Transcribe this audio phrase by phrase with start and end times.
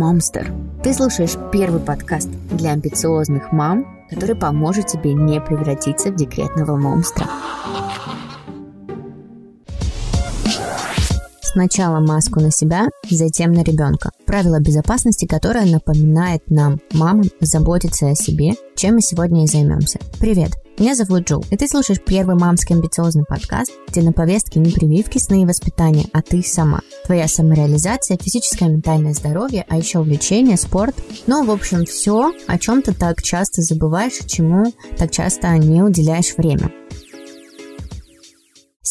[0.00, 0.50] Момстер.
[0.82, 7.26] Ты слушаешь первый подкаст для амбициозных мам, который поможет тебе не превратиться в декретного монстра.
[11.52, 14.10] Сначала маску на себя, затем на ребенка.
[14.24, 19.98] Правило безопасности, которое напоминает нам, мамам, заботиться о себе, чем мы сегодня и займемся.
[20.20, 20.52] Привет!
[20.78, 25.18] Меня зовут Джул, и ты слушаешь первый мамский амбициозный подкаст, где на повестке не прививки,
[25.18, 26.80] сны и воспитания, а ты сама.
[27.04, 30.94] Твоя самореализация, физическое и ментальное здоровье, а еще увлечение, спорт.
[31.26, 36.34] Ну, в общем, все, о чем ты так часто забываешь чему так часто не уделяешь
[36.36, 36.70] время.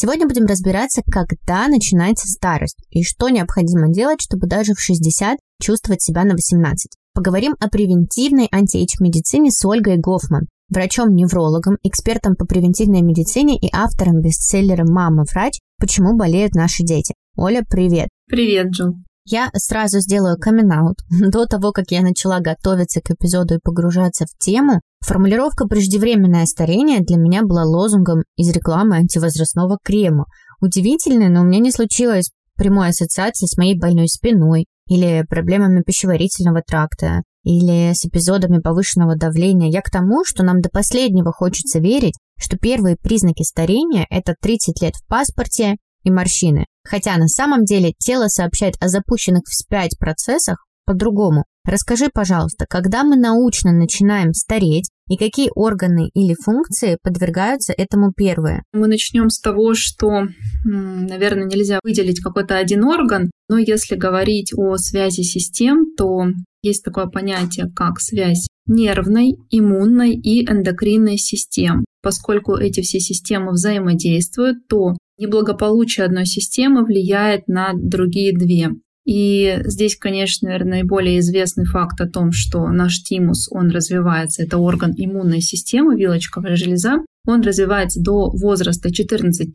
[0.01, 6.01] Сегодня будем разбираться, когда начинается старость и что необходимо делать, чтобы даже в 60 чувствовать
[6.01, 6.93] себя на 18.
[7.13, 14.85] Поговорим о превентивной антиэйдж-медицине с Ольгой Гофман, врачом-неврологом, экспертом по превентивной медицине и автором бестселлера
[14.87, 15.59] «Мама, врач.
[15.77, 17.13] Почему болеют наши дети».
[17.35, 18.07] Оля, привет.
[18.29, 18.93] Привет, Джо.
[19.31, 20.71] Я сразу сделаю камин
[21.29, 27.01] До того, как я начала готовиться к эпизоду и погружаться в тему, формулировка «преждевременное старение»
[27.01, 30.25] для меня была лозунгом из рекламы антивозрастного крема.
[30.61, 36.63] Удивительно, но у меня не случилось прямой ассоциации с моей больной спиной или проблемами пищеварительного
[36.65, 39.69] тракта или с эпизодами повышенного давления.
[39.69, 44.81] Я к тому, что нам до последнего хочется верить, что первые признаки старения– это 30
[44.81, 46.65] лет в паспорте и морщины.
[46.83, 51.45] Хотя на самом деле тело сообщает о запущенных вспять процессах по-другому.
[51.65, 58.63] Расскажи, пожалуйста, когда мы научно начинаем стареть и какие органы или функции подвергаются этому первые?
[58.73, 60.23] Мы начнем с того, что,
[60.63, 66.25] наверное, нельзя выделить какой-то один орган, но если говорить о связи систем, то
[66.63, 71.85] есть такое понятие, как связь нервной, иммунной и эндокринной систем.
[72.01, 78.69] Поскольку эти все системы взаимодействуют, то неблагополучие одной системы влияет на другие две.
[79.05, 84.57] И здесь, конечно, наверное, наиболее известный факт о том, что наш тимус, он развивается, это
[84.57, 89.45] орган иммунной системы, вилочковая железа, он развивается до возраста 14-15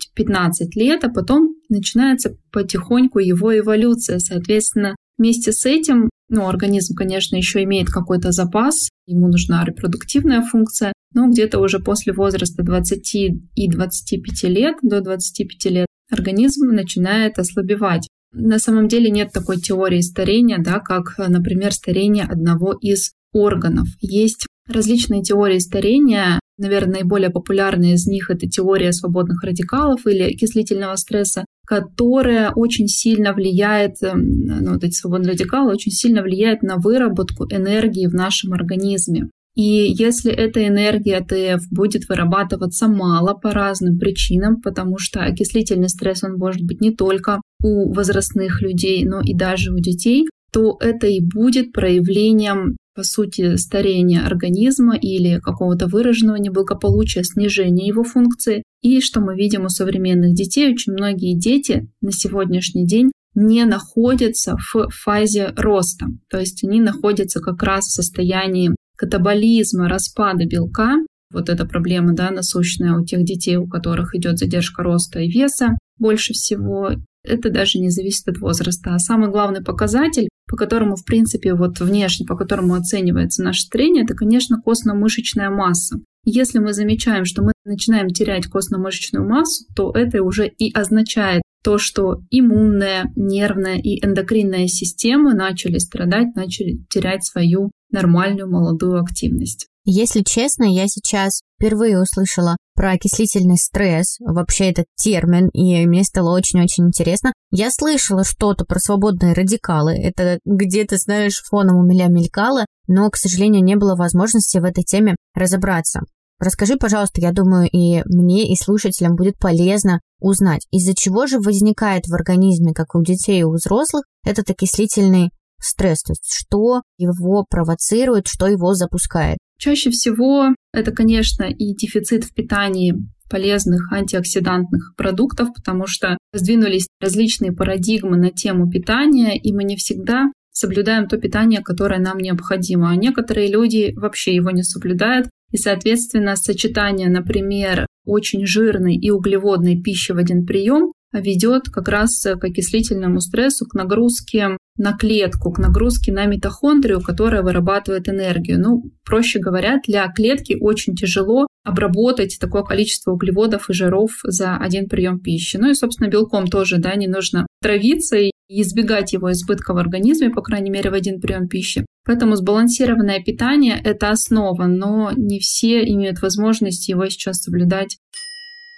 [0.75, 4.19] лет, а потом начинается потихоньку его эволюция.
[4.19, 10.93] Соответственно, вместе с этим ну, организм, конечно, еще имеет какой-то запас, ему нужна репродуктивная функция,
[11.15, 13.15] но где-то уже после возраста 20
[13.55, 18.09] и 25 лет, до 25 лет, организм начинает ослабевать.
[18.33, 23.87] На самом деле нет такой теории старения, да, как, например, старение одного из органов.
[24.01, 26.41] Есть различные теории старения.
[26.59, 33.33] Наверное, наиболее популярная из них это теория свободных радикалов или окислительного стресса, которая очень сильно
[33.33, 38.53] влияет, эм, ну, вот эти свободные радикалы очень сильно влияют на выработку энергии в нашем
[38.53, 39.31] организме.
[39.55, 46.25] И если эта энергия ТФ будет вырабатываться мало по разным причинам, потому что окислительный стресс,
[46.25, 51.07] он может быть не только у возрастных людей, но и даже у детей, то это
[51.07, 58.65] и будет проявлением, по сути, старения организма или какого-то выраженного неблагополучия, снижения его функции.
[58.83, 64.57] И что мы видим у современных детей, очень многие дети на сегодняшний день не находятся
[64.57, 66.07] в фазе роста.
[66.31, 70.97] То есть они находятся как раз в состоянии катаболизма, распада белка,
[71.33, 75.77] вот эта проблема, да, насущная у тех детей, у которых идет задержка роста и веса
[75.99, 76.91] больше всего,
[77.25, 78.95] это даже не зависит от возраста.
[78.95, 84.05] А самый главный показатель, по которому, в принципе, вот внешне, по которому оценивается наше старение,
[84.05, 85.99] это, конечно, костно-мышечная масса.
[86.25, 91.79] Если мы замечаем, что мы начинаем терять костно-мышечную массу, то это уже и означает то,
[91.79, 99.67] что иммунная, нервная и эндокринная системы начали страдать, начали терять свою нормальную молодую активность.
[99.87, 106.35] Если честно, я сейчас впервые услышала про окислительный стресс, вообще этот термин, и мне стало
[106.35, 107.33] очень-очень интересно.
[107.51, 113.17] Я слышала что-то про свободные радикалы, это где-то, знаешь, фоном у меня мелькало, но, к
[113.17, 116.01] сожалению, не было возможности в этой теме разобраться.
[116.41, 122.07] Расскажи, пожалуйста, я думаю, и мне, и слушателям будет полезно узнать, из-за чего же возникает
[122.07, 125.31] в организме, как у детей и у взрослых, этот окислительный
[125.61, 129.39] стресс, то есть что его провоцирует, что его запускает.
[129.59, 132.95] Чаще всего это, конечно, и дефицит в питании
[133.31, 140.27] полезных антиоксидантных продуктов, потому что сдвинулись различные парадигмы на тему питания, и мы не всегда
[140.53, 142.91] соблюдаем то питание, которое нам необходимо.
[142.91, 145.29] А некоторые люди вообще его не соблюдают.
[145.55, 152.21] И, соответственно, сочетание, например, очень жирной и углеводной пищи в один прием ведет как раз
[152.25, 158.61] к окислительному стрессу, к нагрузке на клетку, к нагрузке на митохондрию, которая вырабатывает энергию.
[158.61, 164.89] Ну, проще говоря, для клетки очень тяжело обработать такое количество углеводов и жиров за один
[164.89, 165.57] прием пищи.
[165.57, 170.31] Ну и, собственно, белком тоже, да, не нужно травиться, и избегать его избытка в организме,
[170.31, 171.87] по крайней мере, в один прием пищи.
[172.05, 177.99] Поэтому сбалансированное питание– это основа, но не все имеют возможность его сейчас соблюдать.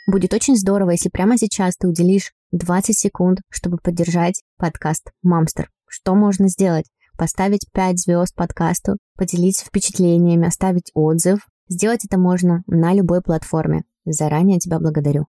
[0.07, 5.69] Будет очень здорово, если прямо сейчас ты уделишь 20 секунд, чтобы поддержать подкаст «Мамстер».
[5.89, 6.87] Что можно сделать?
[7.19, 11.41] Поставить 5 звезд подкасту, поделиться впечатлениями, оставить отзыв.
[11.69, 13.83] Сделать это можно на любой платформе.
[14.05, 15.27] Заранее тебя благодарю.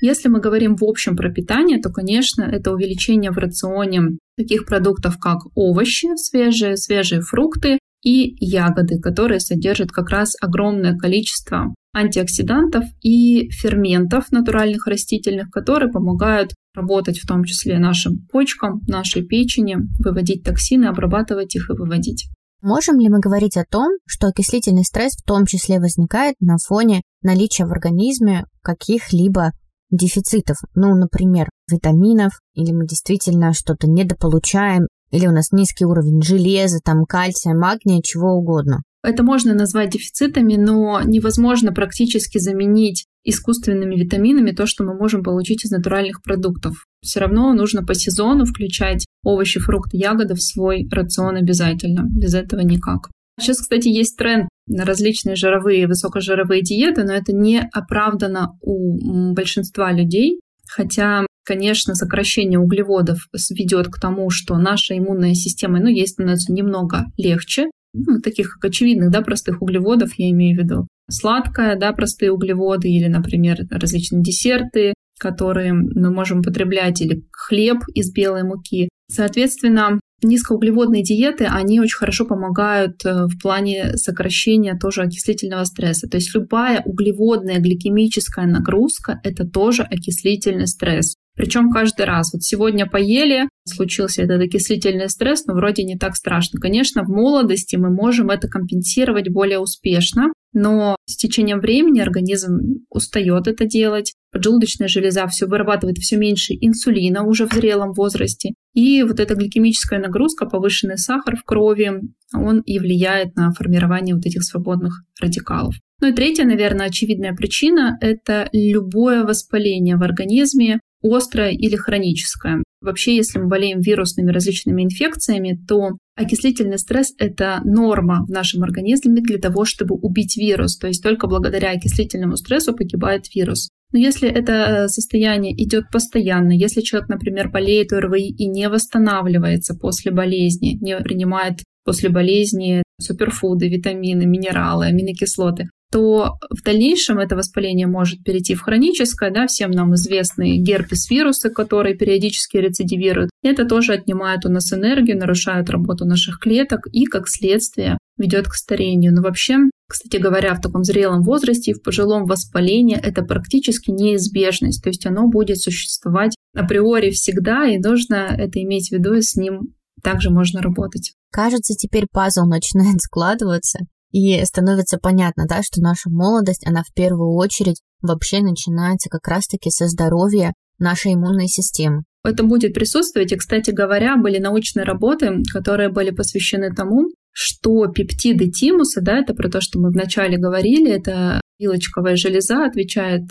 [0.00, 5.18] Если мы говорим в общем про питание, то, конечно, это увеличение в рационе таких продуктов,
[5.18, 13.50] как овощи свежие, свежие фрукты и ягоды, которые содержат как раз огромное количество антиоксидантов и
[13.50, 20.86] ферментов натуральных растительных, которые помогают работать в том числе нашим почкам, нашей печени, выводить токсины,
[20.86, 22.28] обрабатывать их и выводить.
[22.62, 27.02] Можем ли мы говорить о том, что окислительный стресс в том числе возникает на фоне
[27.22, 29.52] наличия в организме каких-либо
[29.90, 36.78] дефицитов, ну, например, витаминов, или мы действительно что-то недополучаем, или у нас низкий уровень железа,
[36.84, 38.82] там, кальция, магния, чего угодно.
[39.02, 45.64] Это можно назвать дефицитами, но невозможно практически заменить искусственными витаминами то, что мы можем получить
[45.64, 46.86] из натуральных продуктов.
[47.02, 52.02] Все равно нужно по сезону включать овощи, фрукты, ягоды в свой рацион обязательно.
[52.04, 53.10] Без этого никак.
[53.38, 59.92] Сейчас, кстати, есть тренд на различные жировые, высокожировые диеты, но это не оправдано у большинства
[59.92, 60.40] людей.
[60.68, 67.06] Хотя, конечно, сокращение углеводов ведет к тому, что наша иммунная система, ну, ей становится немного
[67.18, 70.86] легче, ну, таких как очевидных, да, простых углеводов, я имею в виду.
[71.10, 78.12] Сладкое, да, простые углеводы или, например, различные десерты, которые мы можем употреблять, или хлеб из
[78.12, 78.88] белой муки.
[79.10, 86.08] Соответственно, низкоуглеводные диеты, они очень хорошо помогают э, в плане сокращения тоже окислительного стресса.
[86.08, 91.16] То есть любая углеводная гликемическая нагрузка— это тоже окислительный стресс.
[91.36, 92.32] Причем каждый раз.
[92.34, 96.60] Вот сегодня поели, случился этот окислительный стресс, но вроде не так страшно.
[96.60, 102.58] Конечно, в молодости мы можем это компенсировать более успешно, но с течением времени организм
[102.90, 109.02] устает это делать, поджелудочная железа все вырабатывает все меньше инсулина уже в зрелом возрасте, и
[109.02, 112.00] вот эта гликемическая нагрузка, повышенный сахар в крови,
[112.32, 115.74] он и влияет на формирование вот этих свободных радикалов.
[116.00, 122.62] Ну и третья, наверное, очевидная причина— это любое воспаление в организме, острое или хроническое.
[122.80, 129.20] Вообще, если мы болеем вирусными различными инфекциями, то окислительный стресс— это норма в нашем организме
[129.20, 130.78] для того, чтобы убить вирус.
[130.78, 133.70] То есть только благодаря окислительному стрессу погибает вирус.
[133.92, 140.12] Но если это состояние идет постоянно, если человек, например, болеет ОРВИ и не восстанавливается после
[140.12, 148.22] болезни, не принимает после болезни суперфуды, витамины, минералы, аминокислоты, то в дальнейшем это воспаление может
[148.22, 153.30] перейти в хроническое, да, всем нам известные герпес-вирусы, которые периодически рецидивируют.
[153.42, 158.54] Это тоже отнимает у нас энергию, нарушает работу наших клеток и, как следствие, ведет к
[158.54, 159.12] старению.
[159.14, 159.56] Но вообще,
[159.88, 164.82] кстати говоря, в таком зрелом возрасте и в пожилом воспалении это практически неизбежность.
[164.82, 169.34] То есть оно будет существовать априори всегда, и нужно это иметь в виду, и с
[169.34, 171.14] ним также можно работать.
[171.32, 173.80] Кажется, теперь пазл начинает складываться.
[174.12, 179.70] И становится понятно, да, что наша молодость, она в первую очередь вообще начинается как раз-таки
[179.70, 182.02] со здоровья нашей иммунной системы.
[182.24, 183.32] Это будет присутствовать.
[183.32, 189.34] И, кстати говоря, были научные работы, которые были посвящены тому, что пептиды тимуса, да, это
[189.34, 193.28] про то, что мы вначале говорили, это вилочковая железа, отвечает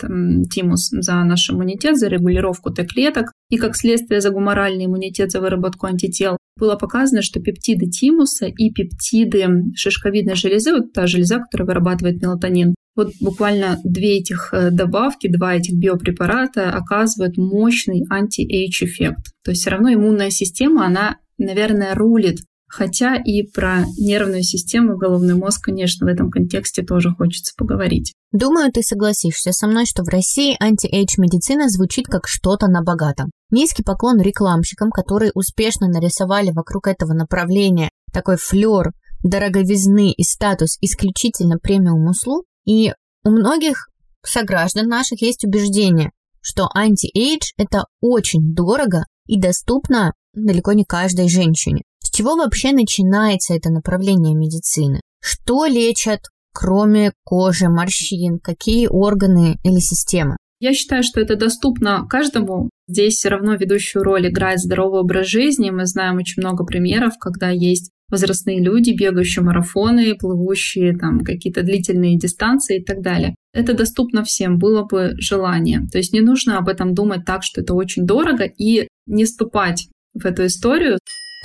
[0.50, 5.86] тимус за наш иммунитет, за регулировку Т-клеток и, как следствие, за гуморальный иммунитет, за выработку
[5.86, 6.36] антител.
[6.60, 12.74] Было показано, что пептиды тимуса и пептиды шишковидной железы, вот та железа, которая вырабатывает мелатонин,
[12.94, 19.32] вот буквально две этих э, добавки, два этих биопрепарата оказывают мощный anti-age эффект.
[19.42, 22.40] То есть все равно иммунная система, она, наверное, рулит
[22.70, 28.14] Хотя и про нервную систему, головной мозг, конечно, в этом контексте тоже хочется поговорить.
[28.30, 33.32] Думаю, ты согласишься со мной, что в России anti-age медицина звучит как что-то на богатом.
[33.50, 38.92] Низкий поклон рекламщикам, которые успешно нарисовали вокруг этого направления такой флер
[39.24, 42.44] дороговизны и статус исключительно премиум услуг.
[42.66, 42.92] И
[43.24, 43.88] у многих
[44.24, 51.82] сограждан наших есть убеждение, что anti-age– это очень дорого и доступно далеко не каждой женщине.
[52.20, 55.00] Чего вообще начинается это направление медицины?
[55.22, 56.20] Что лечат,
[56.52, 60.36] кроме кожи, морщин, какие органы или системы?
[60.60, 62.68] Я считаю, что это доступно каждому.
[62.86, 65.70] Здесь все равно ведущую роль играет здоровый образ жизни.
[65.70, 72.18] Мы знаем очень много примеров, когда есть возрастные люди, бегающие марафоны, плывущие там какие-то длительные
[72.18, 73.34] дистанции и так далее.
[73.54, 75.88] Это доступно всем, было бы желание.
[75.90, 79.88] То есть не нужно об этом думать так, что это очень дорого, и не ступать
[80.12, 80.98] в эту историю.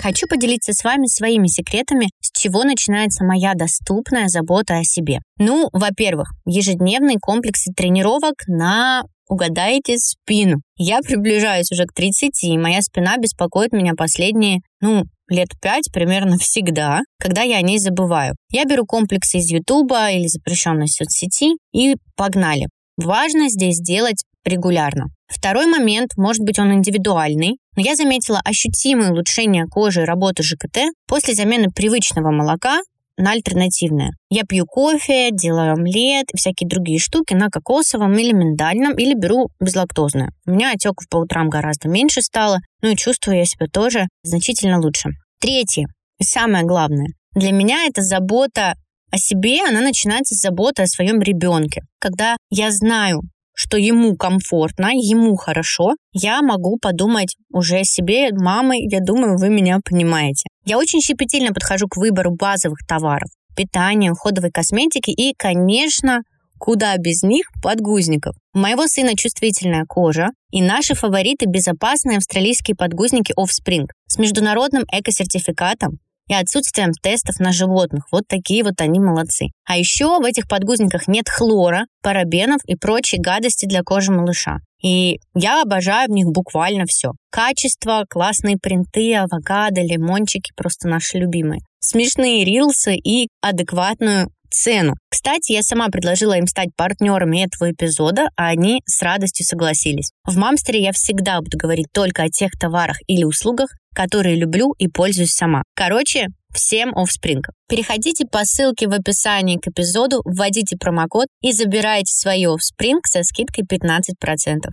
[0.05, 5.17] Хочу поделиться с вами своими секретами, с чего начинается моя доступная забота о себе.
[5.39, 10.57] Ну, во-первых, ежедневные комплексы тренировок на угадайте спину.
[10.77, 16.37] Я приближаюсь уже к 30, и моя спина беспокоит меня последние, ну, лет пять примерно
[16.39, 18.35] всегда, когда я о ней забываю.
[18.51, 22.67] Я беру комплексы из Ютуба или запрещенной соцсети и погнали.
[22.97, 25.05] Важно здесь делать регулярно.
[25.27, 30.91] Второй момент, может быть он индивидуальный, но я заметила ощутимое улучшение кожи и работы ЖКТ
[31.07, 32.79] после замены привычного молока
[33.17, 34.11] на альтернативное.
[34.29, 40.31] Я пью кофе, делаю омлет всякие другие штуки на кокосовом или миндальном, или беру безлактозное.
[40.45, 44.79] У меня отеков по утрам гораздо меньше стало, ну и чувствую я себя тоже значительно
[44.79, 45.09] лучше.
[45.39, 45.87] Третье,
[46.19, 48.75] и самое главное, для меня это забота
[49.11, 51.81] о себе, она начинается с заботы о своем ребенке.
[51.99, 53.21] Когда я знаю,
[53.55, 59.49] что ему комфортно, ему хорошо, я могу подумать уже о себе, мамы, я думаю, вы
[59.49, 60.47] меня понимаете.
[60.65, 66.21] Я очень щепетильно подхожу к выбору базовых товаров, питания, уходовой косметики и, конечно,
[66.59, 68.35] куда без них подгузников.
[68.53, 75.99] У моего сына чувствительная кожа, и наши фавориты– безопасные австралийские подгузники Offspring с международным экосертификатом,
[76.27, 78.05] и отсутствием тестов на животных.
[78.11, 79.47] Вот такие вот они молодцы.
[79.67, 84.57] А еще в этих подгузниках нет хлора, парабенов и прочей гадости для кожи малыша.
[84.83, 87.11] И я обожаю в них буквально все.
[87.31, 91.61] Качество, классные принты, авокадо, лимончики просто наши любимые.
[91.79, 94.95] Смешные рилсы и адекватную цену.
[95.09, 100.11] Кстати, я сама предложила им стать партнерами этого эпизода, а они с радостью согласились.
[100.25, 104.87] В Мамстере я всегда буду говорить только о тех товарах или услугах, которые люблю и
[104.87, 105.63] пользуюсь сама.
[105.75, 107.41] Короче, всем Offspring.
[107.69, 113.63] Переходите по ссылке в описании к эпизоду, вводите промокод и забирайте свое Offspring со скидкой
[113.63, 114.69] 15%.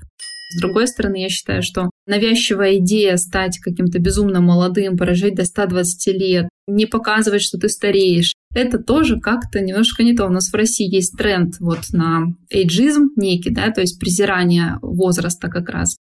[0.55, 6.07] С другой стороны, я считаю, что навязчивая идея стать каким-то безумно молодым, прожить до 120
[6.09, 10.26] лет, не показывать, что ты стареешь, это тоже как-то немножко не то.
[10.26, 15.49] У нас в России есть тренд вот на эйджизм некий, да, то есть презирание возраста
[15.49, 15.97] как раз.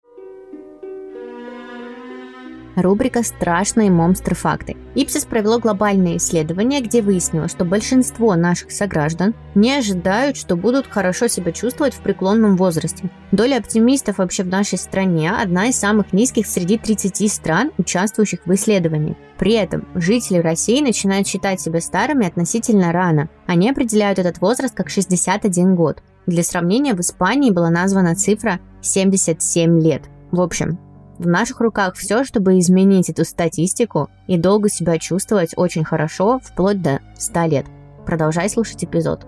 [2.78, 4.78] Рубрика «Страшные монстры-факты».
[4.94, 11.28] Ипсис провело глобальное исследование, где выяснилось, что большинство наших сограждан не ожидают, что будут хорошо
[11.28, 13.10] себя чувствовать в преклонном возрасте.
[13.32, 18.54] Доля оптимистов вообще в нашей стране одна из самых низких среди 30 стран, участвующих в
[18.54, 19.18] исследовании.
[19.40, 23.28] При этом жители России начинают считать себя старыми относительно рано.
[23.48, 26.04] Они определяют этот возраст как 61 год.
[26.28, 30.04] Для сравнения, в Испании была названа цифра 77 лет.
[30.30, 30.78] В общем,
[31.18, 36.82] в наших руках все, чтобы изменить эту статистику и долго себя чувствовать очень хорошо, вплоть
[36.82, 37.66] до 100 лет.
[38.06, 39.26] Продолжай слушать эпизод.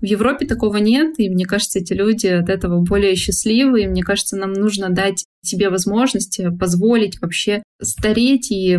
[0.00, 4.02] В Европе такого нет, и мне кажется, эти люди от этого более счастливы, и мне
[4.02, 8.76] кажется, нам нужно дать себе возможность позволить вообще стареть и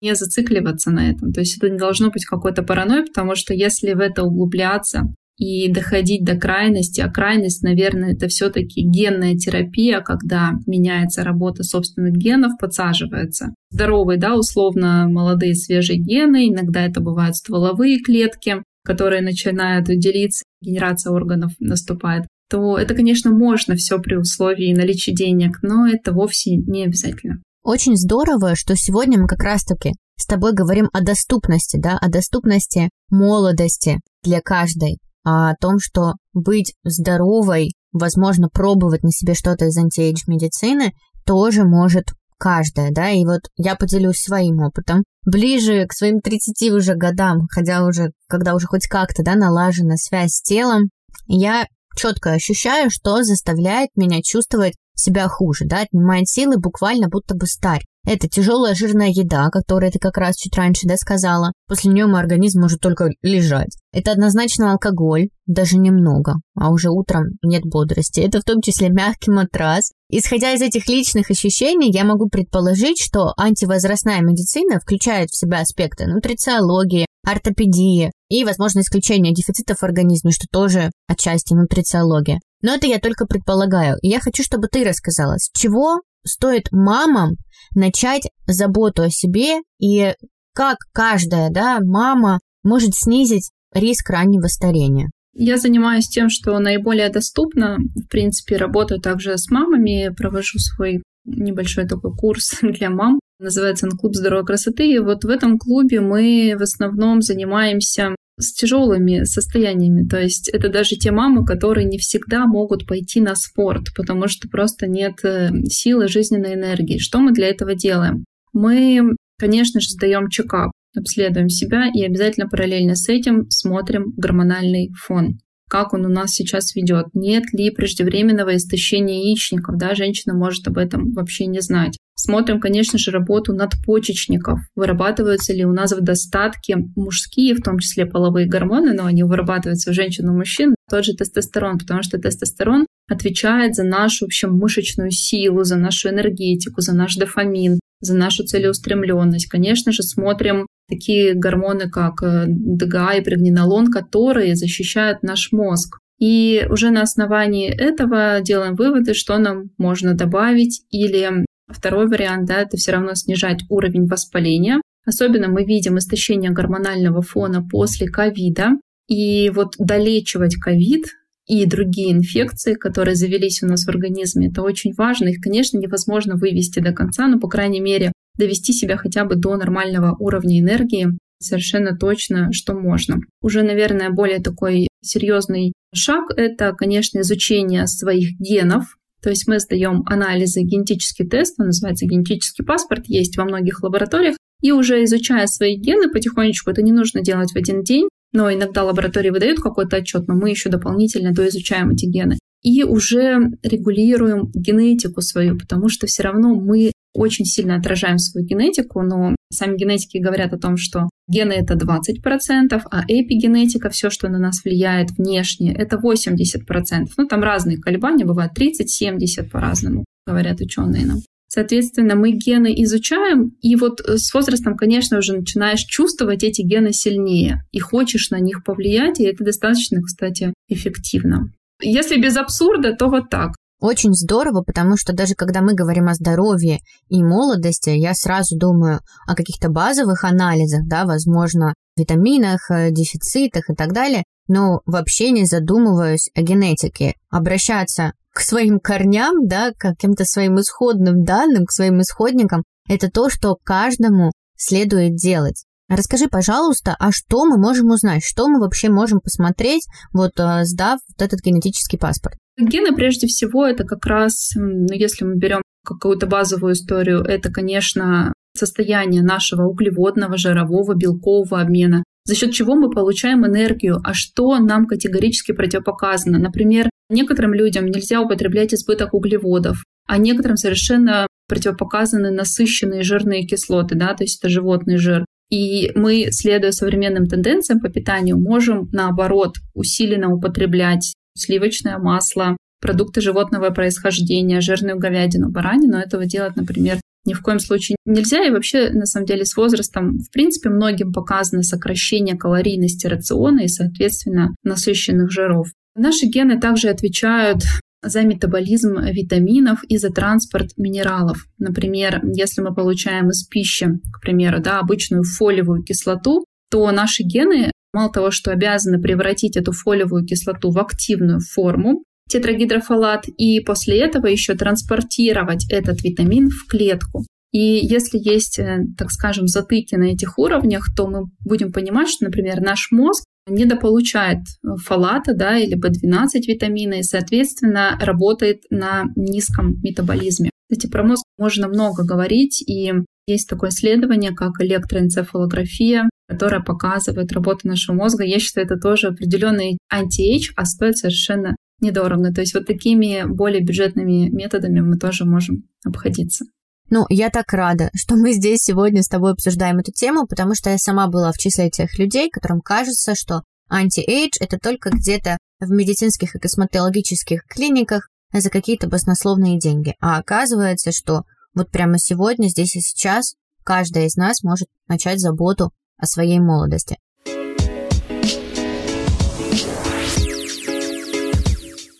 [0.00, 1.32] не зацикливаться на этом.
[1.32, 5.72] То есть это не должно быть какой-то паранойей, потому что если в это углубляться, и
[5.72, 7.00] доходить до крайности.
[7.00, 13.54] А крайность, наверное, это все-таки генная терапия, когда меняется работа собственных генов, подсаживается.
[13.70, 21.12] Здоровые, да, условно молодые свежие гены, иногда это бывают стволовые клетки, которые начинают делиться, генерация
[21.12, 26.82] органов наступает то это, конечно, можно все при условии наличия денег, но это вовсе не
[26.82, 27.40] обязательно.
[27.62, 32.90] Очень здорово, что сегодня мы как раз-таки с тобой говорим о доступности, да, о доступности
[33.08, 39.76] молодости для каждой а о том, что быть здоровой, возможно, пробовать на себе что-то из
[39.76, 40.92] антиэйдж медицины
[41.24, 45.04] тоже может каждая, да, и вот я поделюсь своим опытом.
[45.26, 50.32] Ближе к своим 30 уже годам, хотя уже, когда уже хоть как-то, да, налажена связь
[50.32, 50.88] с телом,
[51.26, 57.46] я четко ощущаю, что заставляет меня чувствовать себя хуже, да, отнимает силы буквально будто бы
[57.46, 57.82] старь.
[58.06, 61.52] Это тяжелая жирная еда, которую ты как раз чуть раньше да, сказала.
[61.68, 63.76] После нее мой организм может только лежать.
[63.92, 68.20] Это однозначно алкоголь, даже немного, а уже утром нет бодрости.
[68.20, 69.92] Это в том числе мягкий матрас.
[70.08, 76.06] Исходя из этих личных ощущений, я могу предположить, что антивозрастная медицина включает в себя аспекты
[76.06, 82.40] нутрициологии, ортопедии и, возможно, исключение дефицитов в организме, что тоже отчасти нутрициология.
[82.62, 83.96] Но это я только предполагаю.
[84.02, 87.36] И я хочу, чтобы ты рассказала, с чего стоит мамам
[87.74, 90.14] начать заботу о себе и
[90.54, 95.10] как каждая да, мама может снизить риск раннего старения.
[95.32, 97.78] Я занимаюсь тем, что наиболее доступно.
[97.94, 103.20] В принципе, работаю также с мамами, провожу свой небольшой такой курс для мам.
[103.38, 104.90] Называется он «Клуб здоровой красоты».
[104.92, 110.06] И вот в этом клубе мы в основном занимаемся с тяжелыми состояниями.
[110.08, 114.48] То есть это даже те мамы, которые не всегда могут пойти на спорт, потому что
[114.48, 116.98] просто нет э, силы жизненной энергии.
[116.98, 118.24] Что мы для этого делаем?
[118.52, 125.38] Мы, конечно же, сдаем чекап, обследуем себя и обязательно параллельно с этим смотрим гормональный фон
[125.70, 130.76] как он у нас сейчас ведет, нет ли преждевременного истощения яичников, да, женщина может об
[130.76, 131.96] этом вообще не знать.
[132.16, 138.04] Смотрим, конечно же, работу надпочечников, вырабатываются ли у нас в достатке мужские, в том числе
[138.04, 142.86] половые гормоны, но они вырабатываются у женщин и мужчин, тот же тестостерон, потому что тестостерон
[143.08, 148.44] отвечает за нашу, в общем, мышечную силу, за нашу энергетику, за наш дофамин, за нашу
[148.44, 149.46] целеустремленность.
[149.46, 155.98] Конечно же, смотрим такие гормоны, как э, ДГА и прегнинолон, которые защищают наш мозг.
[156.18, 160.82] И уже на основании этого делаем выводы, что нам можно добавить.
[160.90, 164.82] Или второй вариант, да, это все равно снижать уровень воспаления.
[165.06, 168.72] Особенно мы видим истощение гормонального фона после ковида.
[169.08, 171.06] И вот долечивать ковид
[171.46, 175.28] и другие инфекции, которые завелись у нас в организме, это очень важно.
[175.28, 179.56] Их, конечно, невозможно вывести до конца, но, по крайней мере, довести себя хотя бы до
[179.56, 183.16] нормального уровня энергии совершенно точно, что можно.
[183.40, 188.96] Уже, наверное, более такой серьезный шаг— это, конечно, изучение своих генов.
[189.22, 194.36] То есть мы сдаем анализы, генетический тест, он называется генетический паспорт, есть во многих лабораториях,
[194.62, 198.84] и уже изучая свои гены потихонечку, это не нужно делать в один день, но иногда
[198.84, 202.38] лаборатории выдают какой-то отчет, но мы еще дополнительно доизучаем эти гены.
[202.62, 209.02] И уже регулируем генетику свою, потому что все равно мы очень сильно отражаем свою генетику,
[209.02, 214.38] но сами генетики говорят о том, что гены это 20%, а эпигенетика, все, что на
[214.38, 217.06] нас влияет внешне, это 80%.
[217.16, 221.18] Ну, там разные колебания, бывают 30-70 по-разному, говорят ученые нам.
[221.52, 227.64] Соответственно, мы гены изучаем, и вот с возрастом, конечно, уже начинаешь чувствовать эти гены сильнее,
[227.72, 231.52] и хочешь на них повлиять, и это достаточно, кстати, эффективно.
[231.82, 233.56] Если без абсурда, то вот так.
[233.80, 239.00] Очень здорово, потому что даже когда мы говорим о здоровье и молодости, я сразу думаю
[239.26, 245.46] о каких-то базовых анализах, да, возможно, витаминах, э, дефицитах и так далее, но вообще не
[245.46, 247.14] задумываюсь о генетике.
[247.30, 253.30] Обращаться к своим корням, да, к каким-то своим исходным данным, к своим исходникам, это то,
[253.30, 255.64] что каждому следует делать.
[255.88, 261.00] Расскажи, пожалуйста, а что мы можем узнать, что мы вообще можем посмотреть, вот э, сдав
[261.08, 262.36] вот этот генетический паспорт?
[262.58, 268.32] Гены, прежде всего, это как раз, ну, если мы берем какую-то базовую историю, это, конечно,
[268.56, 274.86] состояние нашего углеводного, жирового, белкового обмена, за счет чего мы получаем энергию, а что нам
[274.86, 276.38] категорически противопоказано.
[276.38, 284.14] Например, некоторым людям нельзя употреблять избыток углеводов, а некоторым совершенно противопоказаны насыщенные жирные кислоты, да,
[284.14, 285.24] то есть это животный жир.
[285.50, 293.70] И мы, следуя современным тенденциям по питанию, можем, наоборот, усиленно употреблять сливочное масло, продукты животного
[293.70, 295.96] происхождения, жирную говядину, баранину.
[295.96, 298.44] Этого делать, например, ни в коем случае нельзя.
[298.44, 303.68] И вообще, на самом деле, с возрастом, в принципе, многим показано сокращение калорийности рациона и,
[303.68, 305.68] соответственно, насыщенных жиров.
[305.94, 307.62] Наши гены также отвечают
[308.02, 311.46] за метаболизм витаминов и за транспорт минералов.
[311.58, 317.70] Например, если мы получаем из пищи, к примеру, да, обычную фолиевую кислоту, то наши гены
[317.92, 324.26] мало того, что обязаны превратить эту фолиевую кислоту в активную форму, тетрагидрофолат, и после этого
[324.26, 327.24] еще транспортировать этот витамин в клетку.
[327.52, 332.26] И если есть, э, так скажем, затыки на этих уровнях, то мы будем понимать, что,
[332.26, 334.38] например, наш мозг недополучает
[334.84, 340.50] фолата да, или B12 витамина и, соответственно, работает на низком метаболизме.
[340.70, 342.92] Кстати, про мозг можно много говорить, и
[343.26, 348.22] есть такое исследование, как электроэнцефалография, которая показывает работу нашего мозга.
[348.22, 352.32] Я считаю, это тоже определенный anti-age, а стоит совершенно недорого.
[352.32, 356.44] То есть вот такими более бюджетными методами мы тоже можем обходиться.
[356.88, 360.70] Ну, я так рада, что мы здесь сегодня с тобой обсуждаем эту тему, потому что
[360.70, 365.70] я сама была в числе тех людей, которым кажется, что anti-age – это только где-то в
[365.70, 369.94] медицинских и косметологических клиниках за какие-то баснословные деньги.
[370.00, 375.72] А оказывается, что вот прямо сегодня, здесь и сейчас, каждая из нас может начать заботу
[376.00, 376.96] о своей молодости.